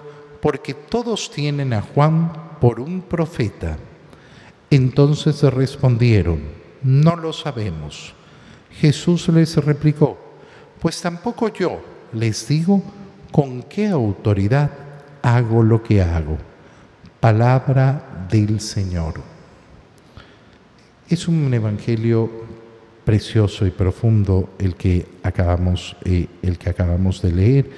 porque 0.41 0.73
todos 0.73 1.31
tienen 1.31 1.73
a 1.73 1.81
Juan 1.81 2.31
por 2.61 2.79
un 2.79 3.01
profeta. 3.01 3.77
Entonces 4.69 5.41
respondieron, 5.41 6.41
no 6.83 7.15
lo 7.15 7.33
sabemos. 7.33 8.13
Jesús 8.71 9.27
les 9.29 9.55
replicó, 9.57 10.17
pues 10.79 11.01
tampoco 11.01 11.49
yo 11.49 11.81
les 12.13 12.47
digo 12.47 12.83
con 13.31 13.63
qué 13.63 13.87
autoridad 13.87 14.69
hago 15.21 15.63
lo 15.63 15.81
que 15.83 16.01
hago. 16.01 16.37
Palabra 17.19 18.27
del 18.29 18.61
Señor. 18.61 19.38
Es 21.09 21.27
un 21.27 21.51
evangelio 21.51 22.29
precioso 23.03 23.65
y 23.65 23.71
profundo 23.71 24.51
el 24.59 24.75
que 24.75 25.07
acabamos, 25.23 25.95
eh, 26.05 26.27
el 26.43 26.59
que 26.59 26.69
acabamos 26.69 27.23
de 27.23 27.31
leer, 27.31 27.69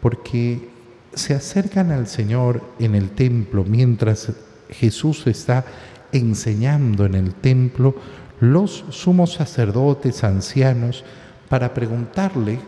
porque 0.00 0.70
se 1.12 1.34
acercan 1.34 1.90
al 1.90 2.06
Señor 2.06 2.62
en 2.78 2.94
el 2.94 3.10
templo 3.10 3.64
mientras 3.64 4.32
Jesús 4.70 5.26
está 5.26 5.66
enseñando 6.12 7.04
en 7.04 7.14
el 7.14 7.34
templo 7.34 7.94
los 8.40 8.86
sumos 8.88 9.34
sacerdotes 9.34 10.24
ancianos 10.24 11.04
para 11.50 11.74
preguntarle 11.74 12.58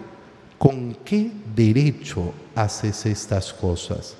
¿con 0.58 0.98
qué 1.02 1.32
derecho 1.56 2.34
haces 2.54 3.06
estas 3.06 3.54
cosas? 3.54 4.16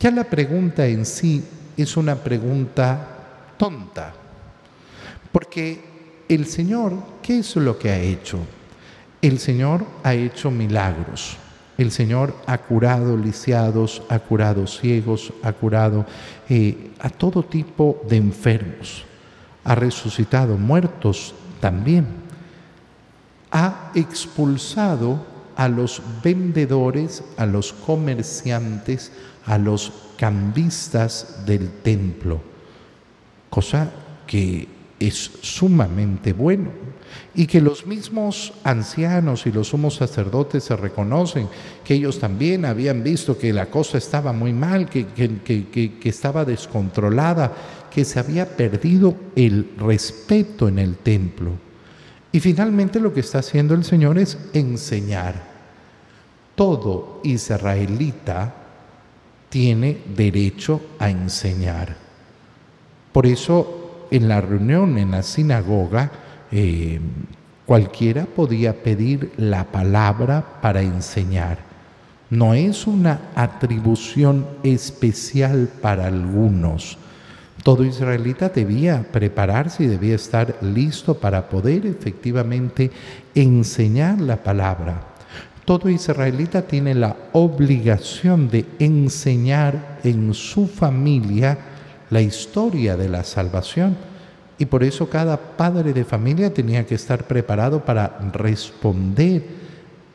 Ya 0.00 0.10
la 0.10 0.24
pregunta 0.24 0.84
en 0.86 1.06
sí 1.06 1.44
es 1.76 1.96
una 1.96 2.16
pregunta 2.16 3.54
tonta, 3.56 4.12
porque 5.34 5.80
el 6.28 6.46
Señor, 6.46 6.92
¿qué 7.20 7.40
es 7.40 7.56
lo 7.56 7.76
que 7.76 7.90
ha 7.90 7.98
hecho? 7.98 8.38
El 9.20 9.40
Señor 9.40 9.84
ha 10.04 10.14
hecho 10.14 10.48
milagros. 10.52 11.36
El 11.76 11.90
Señor 11.90 12.36
ha 12.46 12.56
curado 12.58 13.16
lisiados, 13.16 14.02
ha 14.08 14.20
curado 14.20 14.64
ciegos, 14.68 15.32
ha 15.42 15.52
curado 15.52 16.06
eh, 16.48 16.92
a 17.00 17.10
todo 17.10 17.42
tipo 17.42 18.00
de 18.08 18.16
enfermos, 18.16 19.02
ha 19.64 19.74
resucitado 19.74 20.56
muertos 20.56 21.34
también, 21.58 22.06
ha 23.50 23.90
expulsado 23.96 25.26
a 25.56 25.66
los 25.66 26.00
vendedores, 26.22 27.24
a 27.36 27.44
los 27.44 27.72
comerciantes, 27.72 29.10
a 29.46 29.58
los 29.58 29.92
cambistas 30.16 31.44
del 31.44 31.68
templo, 31.82 32.40
cosa 33.50 33.90
que 34.28 34.73
es 34.98 35.30
sumamente 35.42 36.32
bueno 36.32 36.70
y 37.34 37.46
que 37.46 37.60
los 37.60 37.86
mismos 37.86 38.52
ancianos 38.62 39.46
y 39.46 39.52
los 39.52 39.68
sumos 39.68 39.96
sacerdotes 39.96 40.64
se 40.64 40.76
reconocen 40.76 41.48
que 41.84 41.94
ellos 41.94 42.18
también 42.18 42.64
habían 42.64 43.02
visto 43.02 43.36
que 43.36 43.52
la 43.52 43.66
cosa 43.66 43.98
estaba 43.98 44.32
muy 44.32 44.52
mal, 44.52 44.88
que, 44.88 45.06
que, 45.06 46.08
estaba 46.08 46.44
descontrolada, 46.44 47.52
que 47.90 48.04
se 48.04 48.20
había 48.20 48.56
perdido 48.56 49.14
el 49.34 49.72
respeto 49.78 50.68
en 50.68 50.78
el 50.78 50.96
templo. 50.96 51.50
Y 52.30 52.40
finalmente 52.40 53.00
lo 53.00 53.12
que 53.12 53.20
está 53.20 53.38
haciendo 53.38 53.74
el 53.74 53.84
Señor 53.84 54.18
es 54.18 54.38
enseñar. 54.52 55.54
Todo 56.54 57.20
israelita 57.24 58.54
tiene 59.48 59.98
derecho 60.16 60.80
a 60.98 61.10
enseñar. 61.10 61.96
Por 63.12 63.26
eso 63.26 63.83
en 64.16 64.28
la 64.28 64.40
reunión, 64.40 64.98
en 64.98 65.10
la 65.10 65.22
sinagoga, 65.22 66.10
eh, 66.52 67.00
cualquiera 67.66 68.24
podía 68.24 68.82
pedir 68.82 69.32
la 69.36 69.64
palabra 69.64 70.44
para 70.60 70.82
enseñar. 70.82 71.58
No 72.30 72.54
es 72.54 72.86
una 72.86 73.20
atribución 73.34 74.46
especial 74.62 75.68
para 75.80 76.06
algunos 76.06 76.98
todo 77.64 77.82
israelita 77.82 78.50
debía 78.50 79.06
prepararse 79.10 79.84
y 79.84 79.86
debía 79.86 80.16
estar 80.16 80.54
listo 80.60 81.14
para 81.14 81.48
poder 81.48 81.86
efectivamente 81.86 82.90
enseñar 83.34 84.20
la 84.20 84.36
palabra. 84.36 85.00
Todo 85.64 85.88
israelita 85.88 86.60
tiene 86.60 86.94
la 86.94 87.16
obligación 87.32 88.50
de 88.50 88.66
enseñar 88.78 89.98
en 90.04 90.34
su 90.34 90.68
familia 90.68 91.56
la 92.14 92.22
historia 92.22 92.96
de 92.96 93.08
la 93.08 93.24
salvación. 93.24 93.96
Y 94.56 94.66
por 94.66 94.84
eso 94.84 95.10
cada 95.10 95.36
padre 95.36 95.92
de 95.92 96.04
familia 96.04 96.54
tenía 96.54 96.86
que 96.86 96.94
estar 96.94 97.26
preparado 97.26 97.84
para 97.84 98.20
responder 98.32 99.44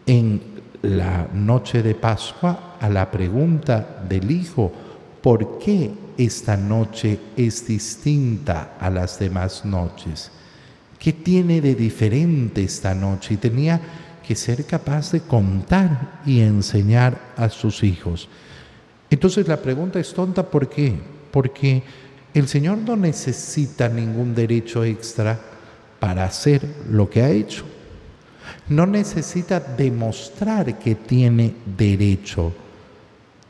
en 0.06 0.42
la 0.82 1.28
noche 1.34 1.84
de 1.84 1.96
Pascua 1.96 2.78
a 2.80 2.88
la 2.88 3.12
pregunta 3.12 4.02
del 4.08 4.32
Hijo, 4.32 4.72
¿por 5.22 5.60
qué 5.60 5.92
esta 6.18 6.56
noche 6.56 7.20
es 7.36 7.68
distinta 7.68 8.78
a 8.80 8.90
las 8.90 9.20
demás 9.20 9.66
noches. 9.66 10.32
¿Qué 10.98 11.12
tiene 11.12 11.60
de 11.60 11.76
diferente 11.76 12.64
esta 12.64 12.94
noche? 12.94 13.34
Y 13.34 13.38
tenía 13.38 13.80
que 14.26 14.36
ser 14.36 14.66
capaz 14.66 15.12
de 15.12 15.22
contar 15.22 16.22
y 16.26 16.40
enseñar 16.40 17.18
a 17.36 17.50
sus 17.50 17.84
hijos. 17.84 18.30
Entonces 19.10 19.48
la 19.50 19.58
pregunta 19.58 20.00
es 20.00 20.14
tonta, 20.14 20.44
¿por 20.44 20.70
qué? 20.70 21.19
Porque 21.32 21.84
el 22.34 22.48
Señor 22.48 22.78
no 22.78 22.96
necesita 22.96 23.90
ningún 23.90 24.36
derecho 24.36 24.84
extra 24.84 25.40
para 26.00 26.24
hacer 26.24 26.68
lo 26.90 27.10
que 27.10 27.22
ha 27.22 27.30
hecho. 27.30 27.66
No 28.68 28.86
necesita 28.86 29.60
demostrar 29.60 30.78
que 30.80 30.96
tiene 30.96 31.56
derecho, 31.78 32.54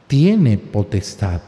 tiene 0.07 0.57
potestad. 0.57 1.41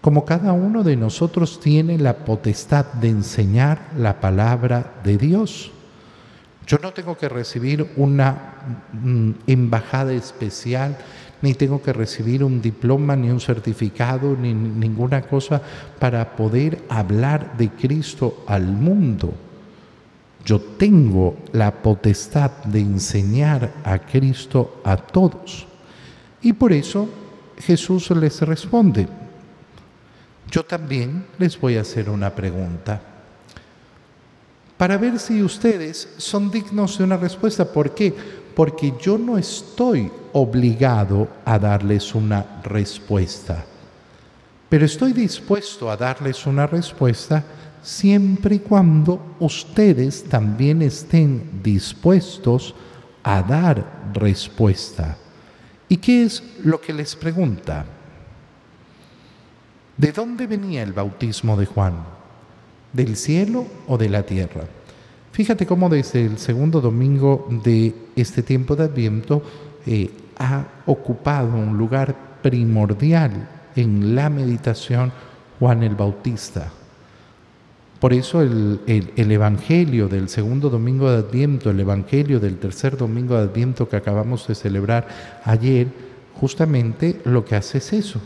Como 0.00 0.24
cada 0.24 0.52
uno 0.52 0.82
de 0.82 0.96
nosotros 0.96 1.60
tiene 1.60 1.98
la 1.98 2.18
potestad 2.18 2.84
de 2.84 3.08
enseñar 3.08 3.90
la 3.96 4.20
palabra 4.20 5.00
de 5.02 5.16
Dios. 5.16 5.70
Yo 6.66 6.78
no 6.78 6.92
tengo 6.92 7.16
que 7.16 7.28
recibir 7.28 7.90
una 7.96 8.54
mm, 8.92 9.30
embajada 9.46 10.12
especial, 10.12 10.96
ni 11.44 11.52
tengo 11.52 11.82
que 11.82 11.92
recibir 11.92 12.42
un 12.42 12.62
diploma, 12.62 13.14
ni 13.14 13.28
un 13.28 13.38
certificado, 13.38 14.34
ni 14.34 14.54
ninguna 14.54 15.20
cosa 15.20 15.60
para 15.98 16.34
poder 16.34 16.82
hablar 16.88 17.54
de 17.58 17.68
Cristo 17.68 18.44
al 18.46 18.64
mundo. 18.64 19.34
Yo 20.42 20.58
tengo 20.58 21.36
la 21.52 21.70
potestad 21.70 22.50
de 22.64 22.80
enseñar 22.80 23.74
a 23.84 23.98
Cristo 23.98 24.80
a 24.84 24.96
todos. 24.96 25.66
Y 26.40 26.54
por 26.54 26.72
eso 26.72 27.10
Jesús 27.58 28.10
les 28.12 28.40
responde, 28.40 29.06
yo 30.50 30.64
también 30.64 31.26
les 31.38 31.60
voy 31.60 31.76
a 31.76 31.82
hacer 31.82 32.08
una 32.08 32.34
pregunta 32.34 33.02
para 34.78 34.96
ver 34.96 35.18
si 35.18 35.42
ustedes 35.42 36.08
son 36.16 36.50
dignos 36.50 36.96
de 36.96 37.04
una 37.04 37.18
respuesta. 37.18 37.70
¿Por 37.70 37.94
qué? 37.94 38.14
Porque 38.54 38.94
yo 39.00 39.18
no 39.18 39.36
estoy 39.36 40.10
obligado 40.32 41.28
a 41.44 41.58
darles 41.58 42.14
una 42.14 42.60
respuesta, 42.62 43.64
pero 44.68 44.84
estoy 44.84 45.12
dispuesto 45.12 45.90
a 45.90 45.96
darles 45.96 46.46
una 46.46 46.66
respuesta 46.66 47.44
siempre 47.82 48.56
y 48.56 48.58
cuando 48.60 49.36
ustedes 49.40 50.24
también 50.24 50.82
estén 50.82 51.60
dispuestos 51.62 52.74
a 53.22 53.42
dar 53.42 54.10
respuesta. 54.12 55.16
¿Y 55.88 55.96
qué 55.98 56.24
es 56.24 56.42
lo 56.64 56.80
que 56.80 56.92
les 56.92 57.14
pregunta? 57.14 57.84
¿De 59.96 60.12
dónde 60.12 60.46
venía 60.46 60.82
el 60.82 60.92
bautismo 60.92 61.56
de 61.56 61.66
Juan? 61.66 62.14
del 62.94 63.16
cielo 63.16 63.66
o 63.88 63.98
de 63.98 64.08
la 64.08 64.22
tierra. 64.22 64.62
Fíjate 65.34 65.66
cómo 65.66 65.88
desde 65.88 66.24
el 66.24 66.38
segundo 66.38 66.80
domingo 66.80 67.48
de 67.64 67.92
este 68.14 68.44
tiempo 68.44 68.76
de 68.76 68.84
Adviento 68.84 69.42
eh, 69.84 70.08
ha 70.38 70.64
ocupado 70.86 71.56
un 71.56 71.76
lugar 71.76 72.38
primordial 72.40 73.48
en 73.74 74.14
la 74.14 74.30
meditación 74.30 75.12
Juan 75.58 75.82
el 75.82 75.96
Bautista. 75.96 76.70
Por 77.98 78.12
eso 78.12 78.42
el, 78.42 78.78
el, 78.86 79.32
Evangelio 79.32 80.06
del 80.06 80.28
segundo 80.28 80.70
domingo 80.70 81.10
de 81.10 81.18
Adviento, 81.18 81.70
el 81.70 81.80
Evangelio 81.80 82.38
del 82.38 82.58
tercer 82.58 82.96
domingo 82.96 83.34
de 83.34 83.42
Adviento 83.42 83.88
que 83.88 83.96
acabamos 83.96 84.46
de 84.46 84.54
celebrar 84.54 85.08
ayer, 85.42 85.88
justamente 86.34 87.20
lo 87.24 87.44
que 87.44 87.56
hace 87.56 87.78
es 87.78 87.92
eso, 87.92 88.20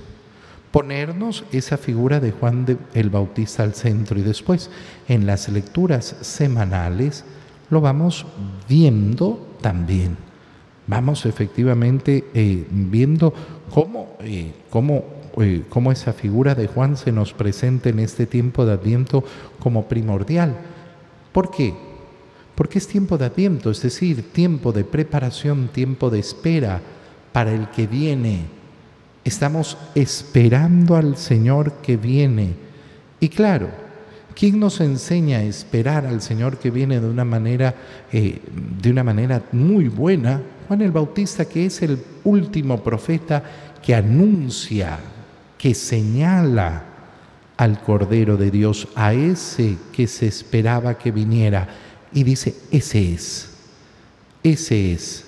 ponernos 0.70 1.44
esa 1.52 1.76
figura 1.76 2.20
de 2.20 2.32
Juan 2.32 2.78
el 2.94 3.10
Bautista 3.10 3.62
al 3.62 3.74
centro 3.74 4.18
y 4.18 4.22
después 4.22 4.70
en 5.08 5.26
las 5.26 5.48
lecturas 5.48 6.16
semanales 6.20 7.24
lo 7.70 7.80
vamos 7.80 8.26
viendo 8.68 9.46
también. 9.60 10.16
Vamos 10.86 11.26
efectivamente 11.26 12.24
eh, 12.32 12.66
viendo 12.70 13.34
cómo, 13.72 14.16
eh, 14.20 14.52
cómo, 14.70 15.04
eh, 15.38 15.64
cómo 15.68 15.92
esa 15.92 16.14
figura 16.14 16.54
de 16.54 16.66
Juan 16.66 16.96
se 16.96 17.12
nos 17.12 17.34
presenta 17.34 17.90
en 17.90 17.98
este 17.98 18.26
tiempo 18.26 18.64
de 18.64 18.72
Adviento 18.72 19.22
como 19.58 19.86
primordial. 19.86 20.56
¿Por 21.32 21.50
qué? 21.50 21.74
Porque 22.54 22.78
es 22.78 22.88
tiempo 22.88 23.18
de 23.18 23.26
Adviento, 23.26 23.70
es 23.70 23.82
decir, 23.82 24.32
tiempo 24.32 24.72
de 24.72 24.84
preparación, 24.84 25.68
tiempo 25.68 26.08
de 26.08 26.20
espera 26.20 26.80
para 27.32 27.52
el 27.52 27.68
que 27.70 27.86
viene 27.86 28.57
Estamos 29.28 29.76
esperando 29.94 30.96
al 30.96 31.18
Señor 31.18 31.82
que 31.82 31.98
viene. 31.98 32.54
Y 33.20 33.28
claro, 33.28 33.68
¿quién 34.34 34.58
nos 34.58 34.80
enseña 34.80 35.36
a 35.36 35.42
esperar 35.42 36.06
al 36.06 36.22
Señor 36.22 36.56
que 36.56 36.70
viene 36.70 36.98
de 36.98 37.10
una 37.10 37.26
manera, 37.26 37.74
eh, 38.10 38.40
de 38.80 38.90
una 38.90 39.04
manera 39.04 39.42
muy 39.52 39.88
buena? 39.88 40.40
Juan 40.66 40.80
el 40.80 40.92
Bautista, 40.92 41.44
que 41.44 41.66
es 41.66 41.82
el 41.82 42.02
último 42.24 42.82
profeta 42.82 43.42
que 43.84 43.94
anuncia, 43.94 44.98
que 45.58 45.74
señala 45.74 46.84
al 47.58 47.82
Cordero 47.82 48.38
de 48.38 48.50
Dios, 48.50 48.88
a 48.94 49.12
ese 49.12 49.76
que 49.92 50.06
se 50.06 50.26
esperaba 50.26 50.96
que 50.96 51.12
viniera. 51.12 51.68
Y 52.14 52.22
dice, 52.22 52.54
ese 52.70 53.12
es, 53.12 53.50
ese 54.42 54.94
es. 54.94 55.26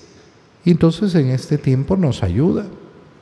Y 0.64 0.70
entonces 0.70 1.14
en 1.16 1.28
este 1.28 1.58
tiempo 1.58 1.98
nos 1.98 2.22
ayuda 2.22 2.64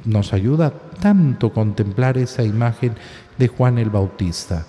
nos 0.04 0.32
ayuda 0.32 0.72
tanto 1.00 1.52
contemplar 1.52 2.18
esa 2.18 2.42
imagen 2.42 2.94
de 3.38 3.48
Juan 3.48 3.78
el 3.78 3.90
Bautista. 3.90 4.66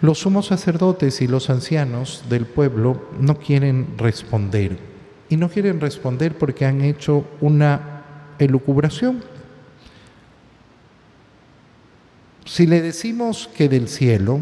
Los 0.00 0.18
sumos 0.18 0.46
sacerdotes 0.46 1.22
y 1.22 1.28
los 1.28 1.48
ancianos 1.48 2.24
del 2.28 2.46
pueblo 2.46 3.08
no 3.20 3.38
quieren 3.38 3.94
responder. 3.98 4.78
Y 5.28 5.36
no 5.36 5.48
quieren 5.48 5.80
responder 5.80 6.36
porque 6.36 6.66
han 6.66 6.82
hecho 6.82 7.24
una 7.40 8.02
elucubración. 8.38 9.22
Si 12.44 12.66
le 12.66 12.82
decimos 12.82 13.48
que 13.56 13.68
del 13.68 13.88
cielo, 13.88 14.40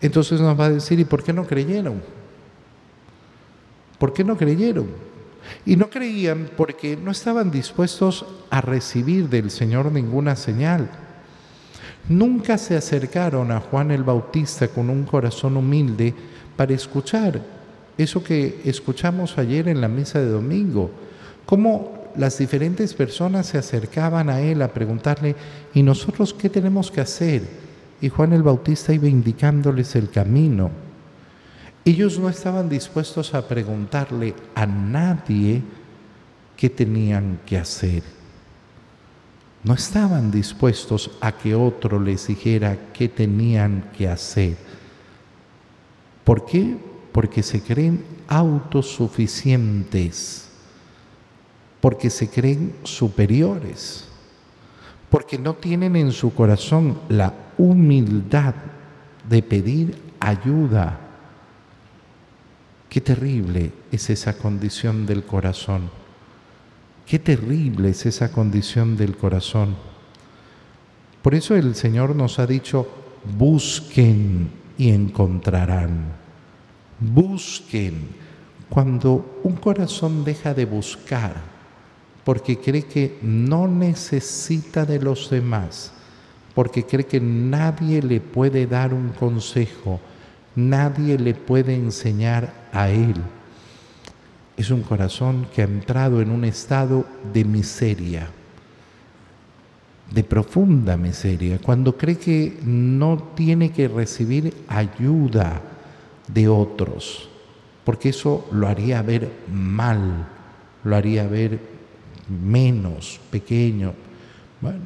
entonces 0.00 0.40
nos 0.40 0.58
va 0.58 0.66
a 0.66 0.70
decir, 0.70 1.00
¿y 1.00 1.04
por 1.04 1.24
qué 1.24 1.32
no 1.32 1.44
creyeron? 1.44 2.00
¿Por 3.98 4.12
qué 4.12 4.22
no 4.22 4.36
creyeron? 4.36 5.07
Y 5.66 5.76
no 5.76 5.90
creían 5.90 6.50
porque 6.56 6.96
no 6.96 7.10
estaban 7.10 7.50
dispuestos 7.50 8.24
a 8.50 8.60
recibir 8.60 9.28
del 9.28 9.50
Señor 9.50 9.92
ninguna 9.92 10.36
señal. 10.36 10.88
Nunca 12.08 12.58
se 12.58 12.76
acercaron 12.76 13.50
a 13.52 13.60
Juan 13.60 13.90
el 13.90 14.02
Bautista 14.02 14.68
con 14.68 14.88
un 14.90 15.04
corazón 15.04 15.56
humilde 15.56 16.14
para 16.56 16.74
escuchar 16.74 17.58
eso 17.98 18.22
que 18.22 18.60
escuchamos 18.64 19.36
ayer 19.38 19.66
en 19.66 19.80
la 19.80 19.88
misa 19.88 20.20
de 20.20 20.28
domingo, 20.28 20.90
cómo 21.44 22.10
las 22.16 22.38
diferentes 22.38 22.94
personas 22.94 23.46
se 23.46 23.58
acercaban 23.58 24.30
a 24.30 24.40
él 24.40 24.62
a 24.62 24.72
preguntarle, 24.72 25.34
¿y 25.74 25.82
nosotros 25.82 26.32
qué 26.32 26.48
tenemos 26.48 26.92
que 26.92 27.00
hacer? 27.00 27.42
Y 28.00 28.08
Juan 28.08 28.32
el 28.32 28.44
Bautista 28.44 28.92
iba 28.92 29.08
indicándoles 29.08 29.96
el 29.96 30.10
camino. 30.10 30.70
Ellos 31.84 32.18
no 32.18 32.28
estaban 32.28 32.68
dispuestos 32.68 33.34
a 33.34 33.46
preguntarle 33.46 34.34
a 34.54 34.66
nadie 34.66 35.62
qué 36.56 36.68
tenían 36.68 37.38
que 37.46 37.56
hacer. 37.56 38.02
No 39.64 39.74
estaban 39.74 40.30
dispuestos 40.30 41.10
a 41.20 41.32
que 41.32 41.54
otro 41.54 42.00
les 42.00 42.26
dijera 42.26 42.78
qué 42.92 43.08
tenían 43.08 43.90
que 43.96 44.08
hacer. 44.08 44.56
¿Por 46.24 46.46
qué? 46.46 46.76
Porque 47.12 47.42
se 47.42 47.62
creen 47.62 48.04
autosuficientes, 48.28 50.48
porque 51.80 52.10
se 52.10 52.28
creen 52.28 52.74
superiores, 52.82 54.04
porque 55.10 55.38
no 55.38 55.54
tienen 55.54 55.96
en 55.96 56.12
su 56.12 56.34
corazón 56.34 56.98
la 57.08 57.32
humildad 57.56 58.54
de 59.28 59.42
pedir 59.42 59.98
ayuda 60.20 61.07
Qué 62.88 63.00
terrible 63.00 63.72
es 63.92 64.08
esa 64.10 64.38
condición 64.38 65.04
del 65.06 65.24
corazón. 65.24 65.90
Qué 67.06 67.18
terrible 67.18 67.90
es 67.90 68.06
esa 68.06 68.32
condición 68.32 68.96
del 68.96 69.16
corazón. 69.16 69.76
Por 71.22 71.34
eso 71.34 71.54
el 71.54 71.74
Señor 71.74 72.16
nos 72.16 72.38
ha 72.38 72.46
dicho, 72.46 72.88
busquen 73.36 74.50
y 74.78 74.90
encontrarán. 74.90 76.12
Busquen. 77.00 78.08
Cuando 78.68 79.40
un 79.42 79.56
corazón 79.56 80.24
deja 80.24 80.54
de 80.54 80.64
buscar 80.64 81.58
porque 82.28 82.58
cree 82.58 82.82
que 82.82 83.18
no 83.22 83.66
necesita 83.66 84.84
de 84.84 85.00
los 85.00 85.30
demás, 85.30 85.92
porque 86.54 86.84
cree 86.84 87.06
que 87.06 87.20
nadie 87.20 88.02
le 88.02 88.20
puede 88.20 88.66
dar 88.66 88.92
un 88.92 89.08
consejo, 89.10 89.98
nadie 90.54 91.18
le 91.18 91.32
puede 91.32 91.74
enseñar 91.74 92.52
a 92.72 92.90
Él. 92.90 93.14
Es 94.56 94.70
un 94.70 94.82
corazón 94.82 95.46
que 95.54 95.62
ha 95.62 95.66
entrado 95.66 96.20
en 96.20 96.30
un 96.30 96.44
estado 96.44 97.06
de 97.32 97.44
miseria, 97.44 98.28
de 100.10 100.24
profunda 100.24 100.96
miseria, 100.96 101.58
cuando 101.58 101.96
cree 101.96 102.18
que 102.18 102.58
no 102.64 103.18
tiene 103.34 103.70
que 103.70 103.88
recibir 103.88 104.52
ayuda 104.66 105.60
de 106.26 106.48
otros, 106.48 107.28
porque 107.84 108.08
eso 108.08 108.46
lo 108.50 108.66
haría 108.66 109.00
ver 109.02 109.30
mal, 109.52 110.26
lo 110.84 110.96
haría 110.96 111.26
ver 111.26 111.60
menos, 112.28 113.20
pequeño, 113.30 113.94
Bueno, 114.60 114.80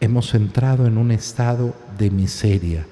hemos 0.00 0.34
entrado 0.34 0.86
en 0.86 0.96
un 0.96 1.10
estado 1.10 1.74
de 1.98 2.10
miseria. 2.10 2.86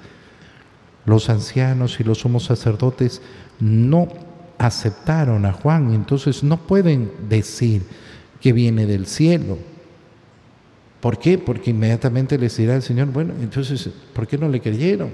Los 1.05 1.29
ancianos 1.29 1.99
y 1.99 2.03
los 2.03 2.19
sumos 2.19 2.43
sacerdotes 2.43 3.21
no 3.59 4.07
aceptaron 4.57 5.45
a 5.45 5.53
Juan, 5.53 5.93
entonces 5.93 6.43
no 6.43 6.57
pueden 6.57 7.11
decir 7.29 7.83
que 8.41 8.53
viene 8.53 8.85
del 8.85 9.05
cielo. 9.05 9.57
¿Por 10.99 11.19
qué? 11.19 11.37
Porque 11.37 11.71
inmediatamente 11.71 12.37
les 12.37 12.57
dirá 12.57 12.75
el 12.75 12.81
Señor, 12.81 13.07
bueno, 13.07 13.33
entonces, 13.39 13.89
¿por 14.13 14.27
qué 14.27 14.37
no 14.37 14.49
le 14.49 14.59
creyeron? 14.59 15.11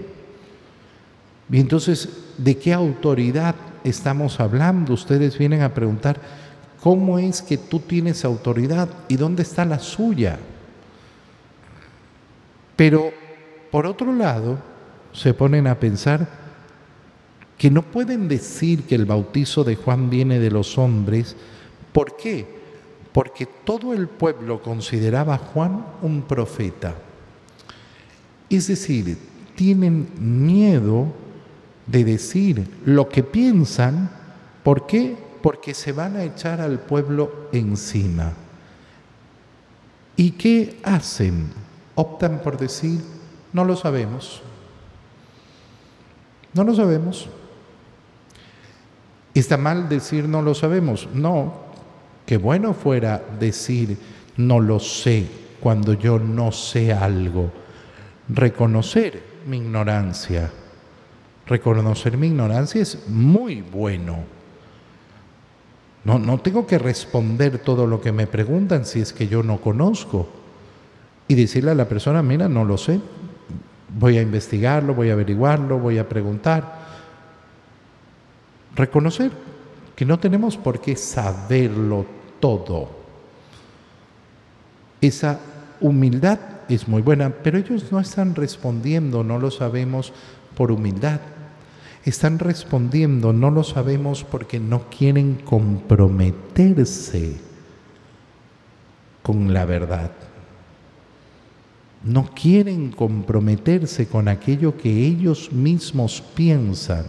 Y 1.52 1.60
entonces, 1.60 2.10
¿de 2.38 2.58
qué 2.58 2.74
autoridad 2.74 3.56
estamos 3.84 4.40
hablando? 4.40 4.94
Ustedes 4.94 5.38
vienen 5.38 5.62
a 5.62 5.74
preguntar, 5.74 6.20
¿cómo 6.82 7.20
es 7.20 7.42
que 7.42 7.58
tú 7.58 7.80
tienes 7.80 8.24
autoridad 8.24 8.88
y 9.10 9.18
dónde 9.18 9.44
está 9.44 9.66
la 9.66 9.80
suya? 9.80 10.40
Pero, 12.76 13.12
por 13.72 13.86
otro 13.86 14.14
lado, 14.14 14.58
se 15.12 15.34
ponen 15.34 15.68
a 15.68 15.80
pensar 15.80 16.43
que 17.64 17.72
no 17.72 17.82
pueden 17.82 18.28
decir 18.28 18.84
que 18.84 18.96
el 18.96 19.06
bautizo 19.06 19.64
de 19.64 19.78
Juan 19.78 20.10
viene 20.10 20.38
de 20.38 20.52
los 20.52 20.78
hombres. 20.78 21.38
¿Por 21.94 22.18
qué? 22.18 22.46
Porque 23.14 23.46
todo 23.46 23.94
el 23.94 24.10
pueblo 24.10 24.62
consideraba 24.62 25.36
a 25.36 25.38
Juan 25.38 25.86
un 26.02 26.24
profeta. 26.24 26.94
Es 28.50 28.68
decir, 28.68 29.18
tienen 29.56 30.10
miedo 30.20 31.08
de 31.88 32.04
decir 32.04 32.68
lo 32.84 33.08
que 33.08 33.24
piensan. 33.24 34.12
¿Por 34.62 34.86
qué? 34.86 35.16
Porque 35.42 35.74
se 35.74 35.94
van 35.94 36.18
a 36.18 36.26
echar 36.26 36.60
al 36.60 36.82
pueblo 36.82 37.48
encima. 37.54 38.34
¿Y 40.18 40.32
qué 40.32 40.82
hacen? 40.84 41.48
Optan 41.96 42.42
por 42.42 42.58
decir, 42.58 43.00
no 43.54 43.64
lo 43.64 43.78
sabemos. 43.78 44.42
No 46.54 46.66
lo 46.66 46.76
sabemos. 46.76 47.30
¿Está 49.34 49.58
mal 49.58 49.90
decir 49.90 50.28
no 50.28 50.42
lo 50.42 50.54
sabemos? 50.54 51.10
No, 51.14 51.54
que 52.26 52.38
bueno 52.38 52.74
fuera 52.74 53.22
decir 53.40 53.98
no 54.38 54.60
lo 54.60 54.80
sé 54.80 55.28
cuando 55.60 55.94
yo 55.94 56.20
no 56.20 56.52
sé 56.52 56.94
algo. 56.94 57.52
Reconocer 58.30 59.22
mi 59.48 59.58
ignorancia. 59.58 60.52
Reconocer 61.48 62.18
mi 62.18 62.28
ignorancia 62.28 62.82
es 62.82 63.08
muy 63.10 63.62
bueno. 63.62 64.18
No, 66.06 66.20
no 66.20 66.40
tengo 66.40 66.68
que 66.68 66.78
responder 66.78 67.60
todo 67.60 67.88
lo 67.88 68.02
que 68.02 68.12
me 68.12 68.28
preguntan 68.28 68.86
si 68.86 69.00
es 69.00 69.14
que 69.14 69.28
yo 69.28 69.42
no 69.42 69.62
conozco. 69.62 70.30
Y 71.28 71.36
decirle 71.36 71.72
a 71.72 71.76
la 71.76 71.88
persona, 71.88 72.22
mira, 72.22 72.50
no 72.50 72.66
lo 72.66 72.78
sé. 72.78 73.00
Voy 73.98 74.18
a 74.18 74.22
investigarlo, 74.22 74.94
voy 74.94 75.10
a 75.10 75.14
averiguarlo, 75.14 75.80
voy 75.80 75.98
a 75.98 76.10
preguntar 76.10 76.73
reconocer 78.76 79.32
que 79.96 80.06
no 80.06 80.20
tenemos 80.20 80.58
por 80.58 80.82
qué 80.82 80.96
saberlo 80.96 82.06
todo. 82.40 82.90
Esa 85.02 85.40
humildad 85.80 86.40
es 86.70 86.88
muy 86.88 87.02
buena, 87.02 87.30
pero 87.30 87.58
ellos 87.58 87.92
no 87.92 88.00
están 88.00 88.36
respondiendo, 88.36 89.24
no 89.24 89.40
lo 89.40 89.52
sabemos 89.52 90.14
por 90.56 90.72
humildad. 90.72 91.20
Están 92.06 92.40
respondiendo, 92.40 93.32
no 93.32 93.50
lo 93.50 93.64
sabemos 93.64 94.24
porque 94.24 94.60
no 94.60 94.90
quieren 94.90 95.36
comprometerse 95.36 97.38
con 99.22 99.54
la 99.54 99.66
verdad. 99.66 100.12
No 102.04 102.30
quieren 102.34 102.92
comprometerse 102.92 104.08
con 104.08 104.28
aquello 104.28 104.76
que 104.76 104.90
ellos 104.90 105.54
mismos 105.54 106.22
piensan 106.36 107.06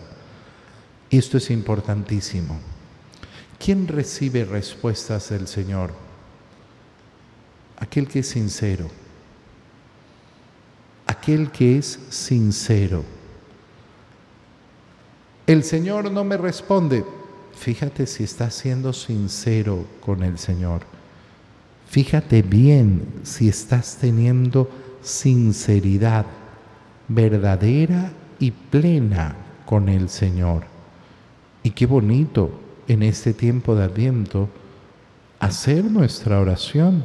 esto 1.10 1.38
es 1.38 1.50
importantísimo. 1.50 2.58
¿Quién 3.58 3.88
recibe 3.88 4.44
respuestas 4.44 5.30
del 5.30 5.46
Señor? 5.46 5.92
Aquel 7.78 8.08
que 8.08 8.20
es 8.20 8.28
sincero. 8.28 8.90
Aquel 11.06 11.50
que 11.50 11.78
es 11.78 11.98
sincero. 12.10 13.04
El 15.46 15.62
Señor 15.64 16.10
no 16.10 16.24
me 16.24 16.36
responde. 16.36 17.04
Fíjate 17.54 18.06
si 18.06 18.24
estás 18.24 18.54
siendo 18.54 18.92
sincero 18.92 19.86
con 20.00 20.22
el 20.22 20.38
Señor. 20.38 20.82
Fíjate 21.86 22.42
bien 22.42 23.20
si 23.22 23.48
estás 23.48 23.98
teniendo 24.00 24.70
sinceridad 25.02 26.26
verdadera 27.08 28.12
y 28.38 28.50
plena 28.50 29.36
con 29.66 29.88
el 29.88 30.08
Señor. 30.08 30.73
Y 31.64 31.70
qué 31.70 31.86
bonito 31.86 32.50
en 32.88 33.02
este 33.02 33.32
tiempo 33.32 33.74
de 33.74 33.84
Adviento 33.84 34.50
hacer 35.40 35.82
nuestra 35.82 36.38
oración 36.38 37.02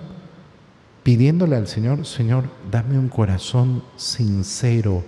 pidiéndole 1.02 1.56
al 1.56 1.66
Señor, 1.66 2.06
Señor, 2.06 2.44
dame 2.70 3.00
un 3.00 3.08
corazón 3.08 3.82
sincero, 3.96 5.02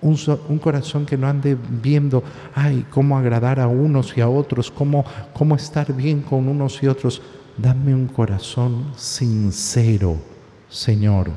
un, 0.00 0.16
un, 0.48 0.58
corazón 0.60 1.06
que 1.06 1.16
no 1.16 1.26
ande 1.26 1.56
viendo, 1.82 2.22
ay, 2.54 2.86
cómo 2.88 3.18
agradar 3.18 3.58
a 3.58 3.66
unos 3.66 4.16
y 4.16 4.20
a 4.20 4.28
otros, 4.28 4.70
cómo, 4.70 5.04
cómo 5.34 5.56
estar 5.56 5.92
bien 5.92 6.22
con 6.22 6.46
unos 6.46 6.80
y 6.80 6.86
otros. 6.86 7.20
Dame 7.56 7.92
un 7.92 8.06
corazón 8.06 8.92
sincero, 8.96 10.18
Señor, 10.68 11.32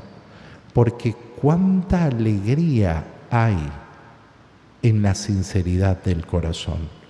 porque 0.72 1.16
cuánta 1.40 2.04
alegría 2.04 3.04
hay 3.32 3.58
en 4.80 5.02
la 5.02 5.16
sinceridad 5.16 6.04
del 6.04 6.24
corazón. 6.24 7.01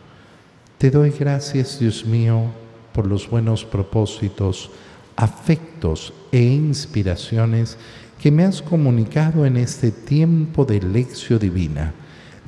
Te 0.82 0.90
doy 0.90 1.10
gracias, 1.10 1.78
Dios 1.78 2.04
mío, 2.04 2.46
por 2.92 3.06
los 3.06 3.30
buenos 3.30 3.64
propósitos, 3.64 4.68
afectos 5.14 6.12
e 6.32 6.42
inspiraciones 6.42 7.78
que 8.20 8.32
me 8.32 8.42
has 8.42 8.60
comunicado 8.60 9.46
en 9.46 9.58
este 9.58 9.92
tiempo 9.92 10.64
de 10.64 10.82
lección 10.82 11.38
divina. 11.38 11.94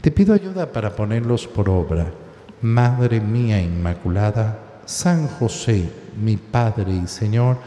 Te 0.00 0.10
pido 0.10 0.34
ayuda 0.34 0.72
para 0.72 0.96
ponerlos 0.96 1.46
por 1.46 1.70
obra. 1.70 2.12
Madre 2.60 3.20
mía 3.20 3.62
Inmaculada, 3.62 4.80
San 4.84 5.28
José, 5.28 5.88
mi 6.20 6.36
Padre 6.36 6.92
y 7.04 7.06
Señor, 7.06 7.58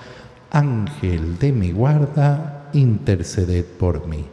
Ángel 0.51 1.39
de 1.39 1.53
mi 1.53 1.71
guarda, 1.71 2.69
interceded 2.73 3.63
por 3.63 4.06
mí. 4.06 4.25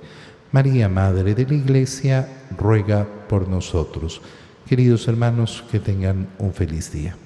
María, 0.50 0.88
Madre 0.88 1.36
de 1.36 1.46
la 1.46 1.54
Iglesia, 1.54 2.28
ruega 2.58 3.06
por 3.28 3.46
nosotros. 3.48 4.20
Queridos 4.66 5.06
hermanos, 5.08 5.62
que 5.70 5.78
tengan 5.78 6.26
un 6.38 6.54
feliz 6.54 6.90
día. 6.90 7.16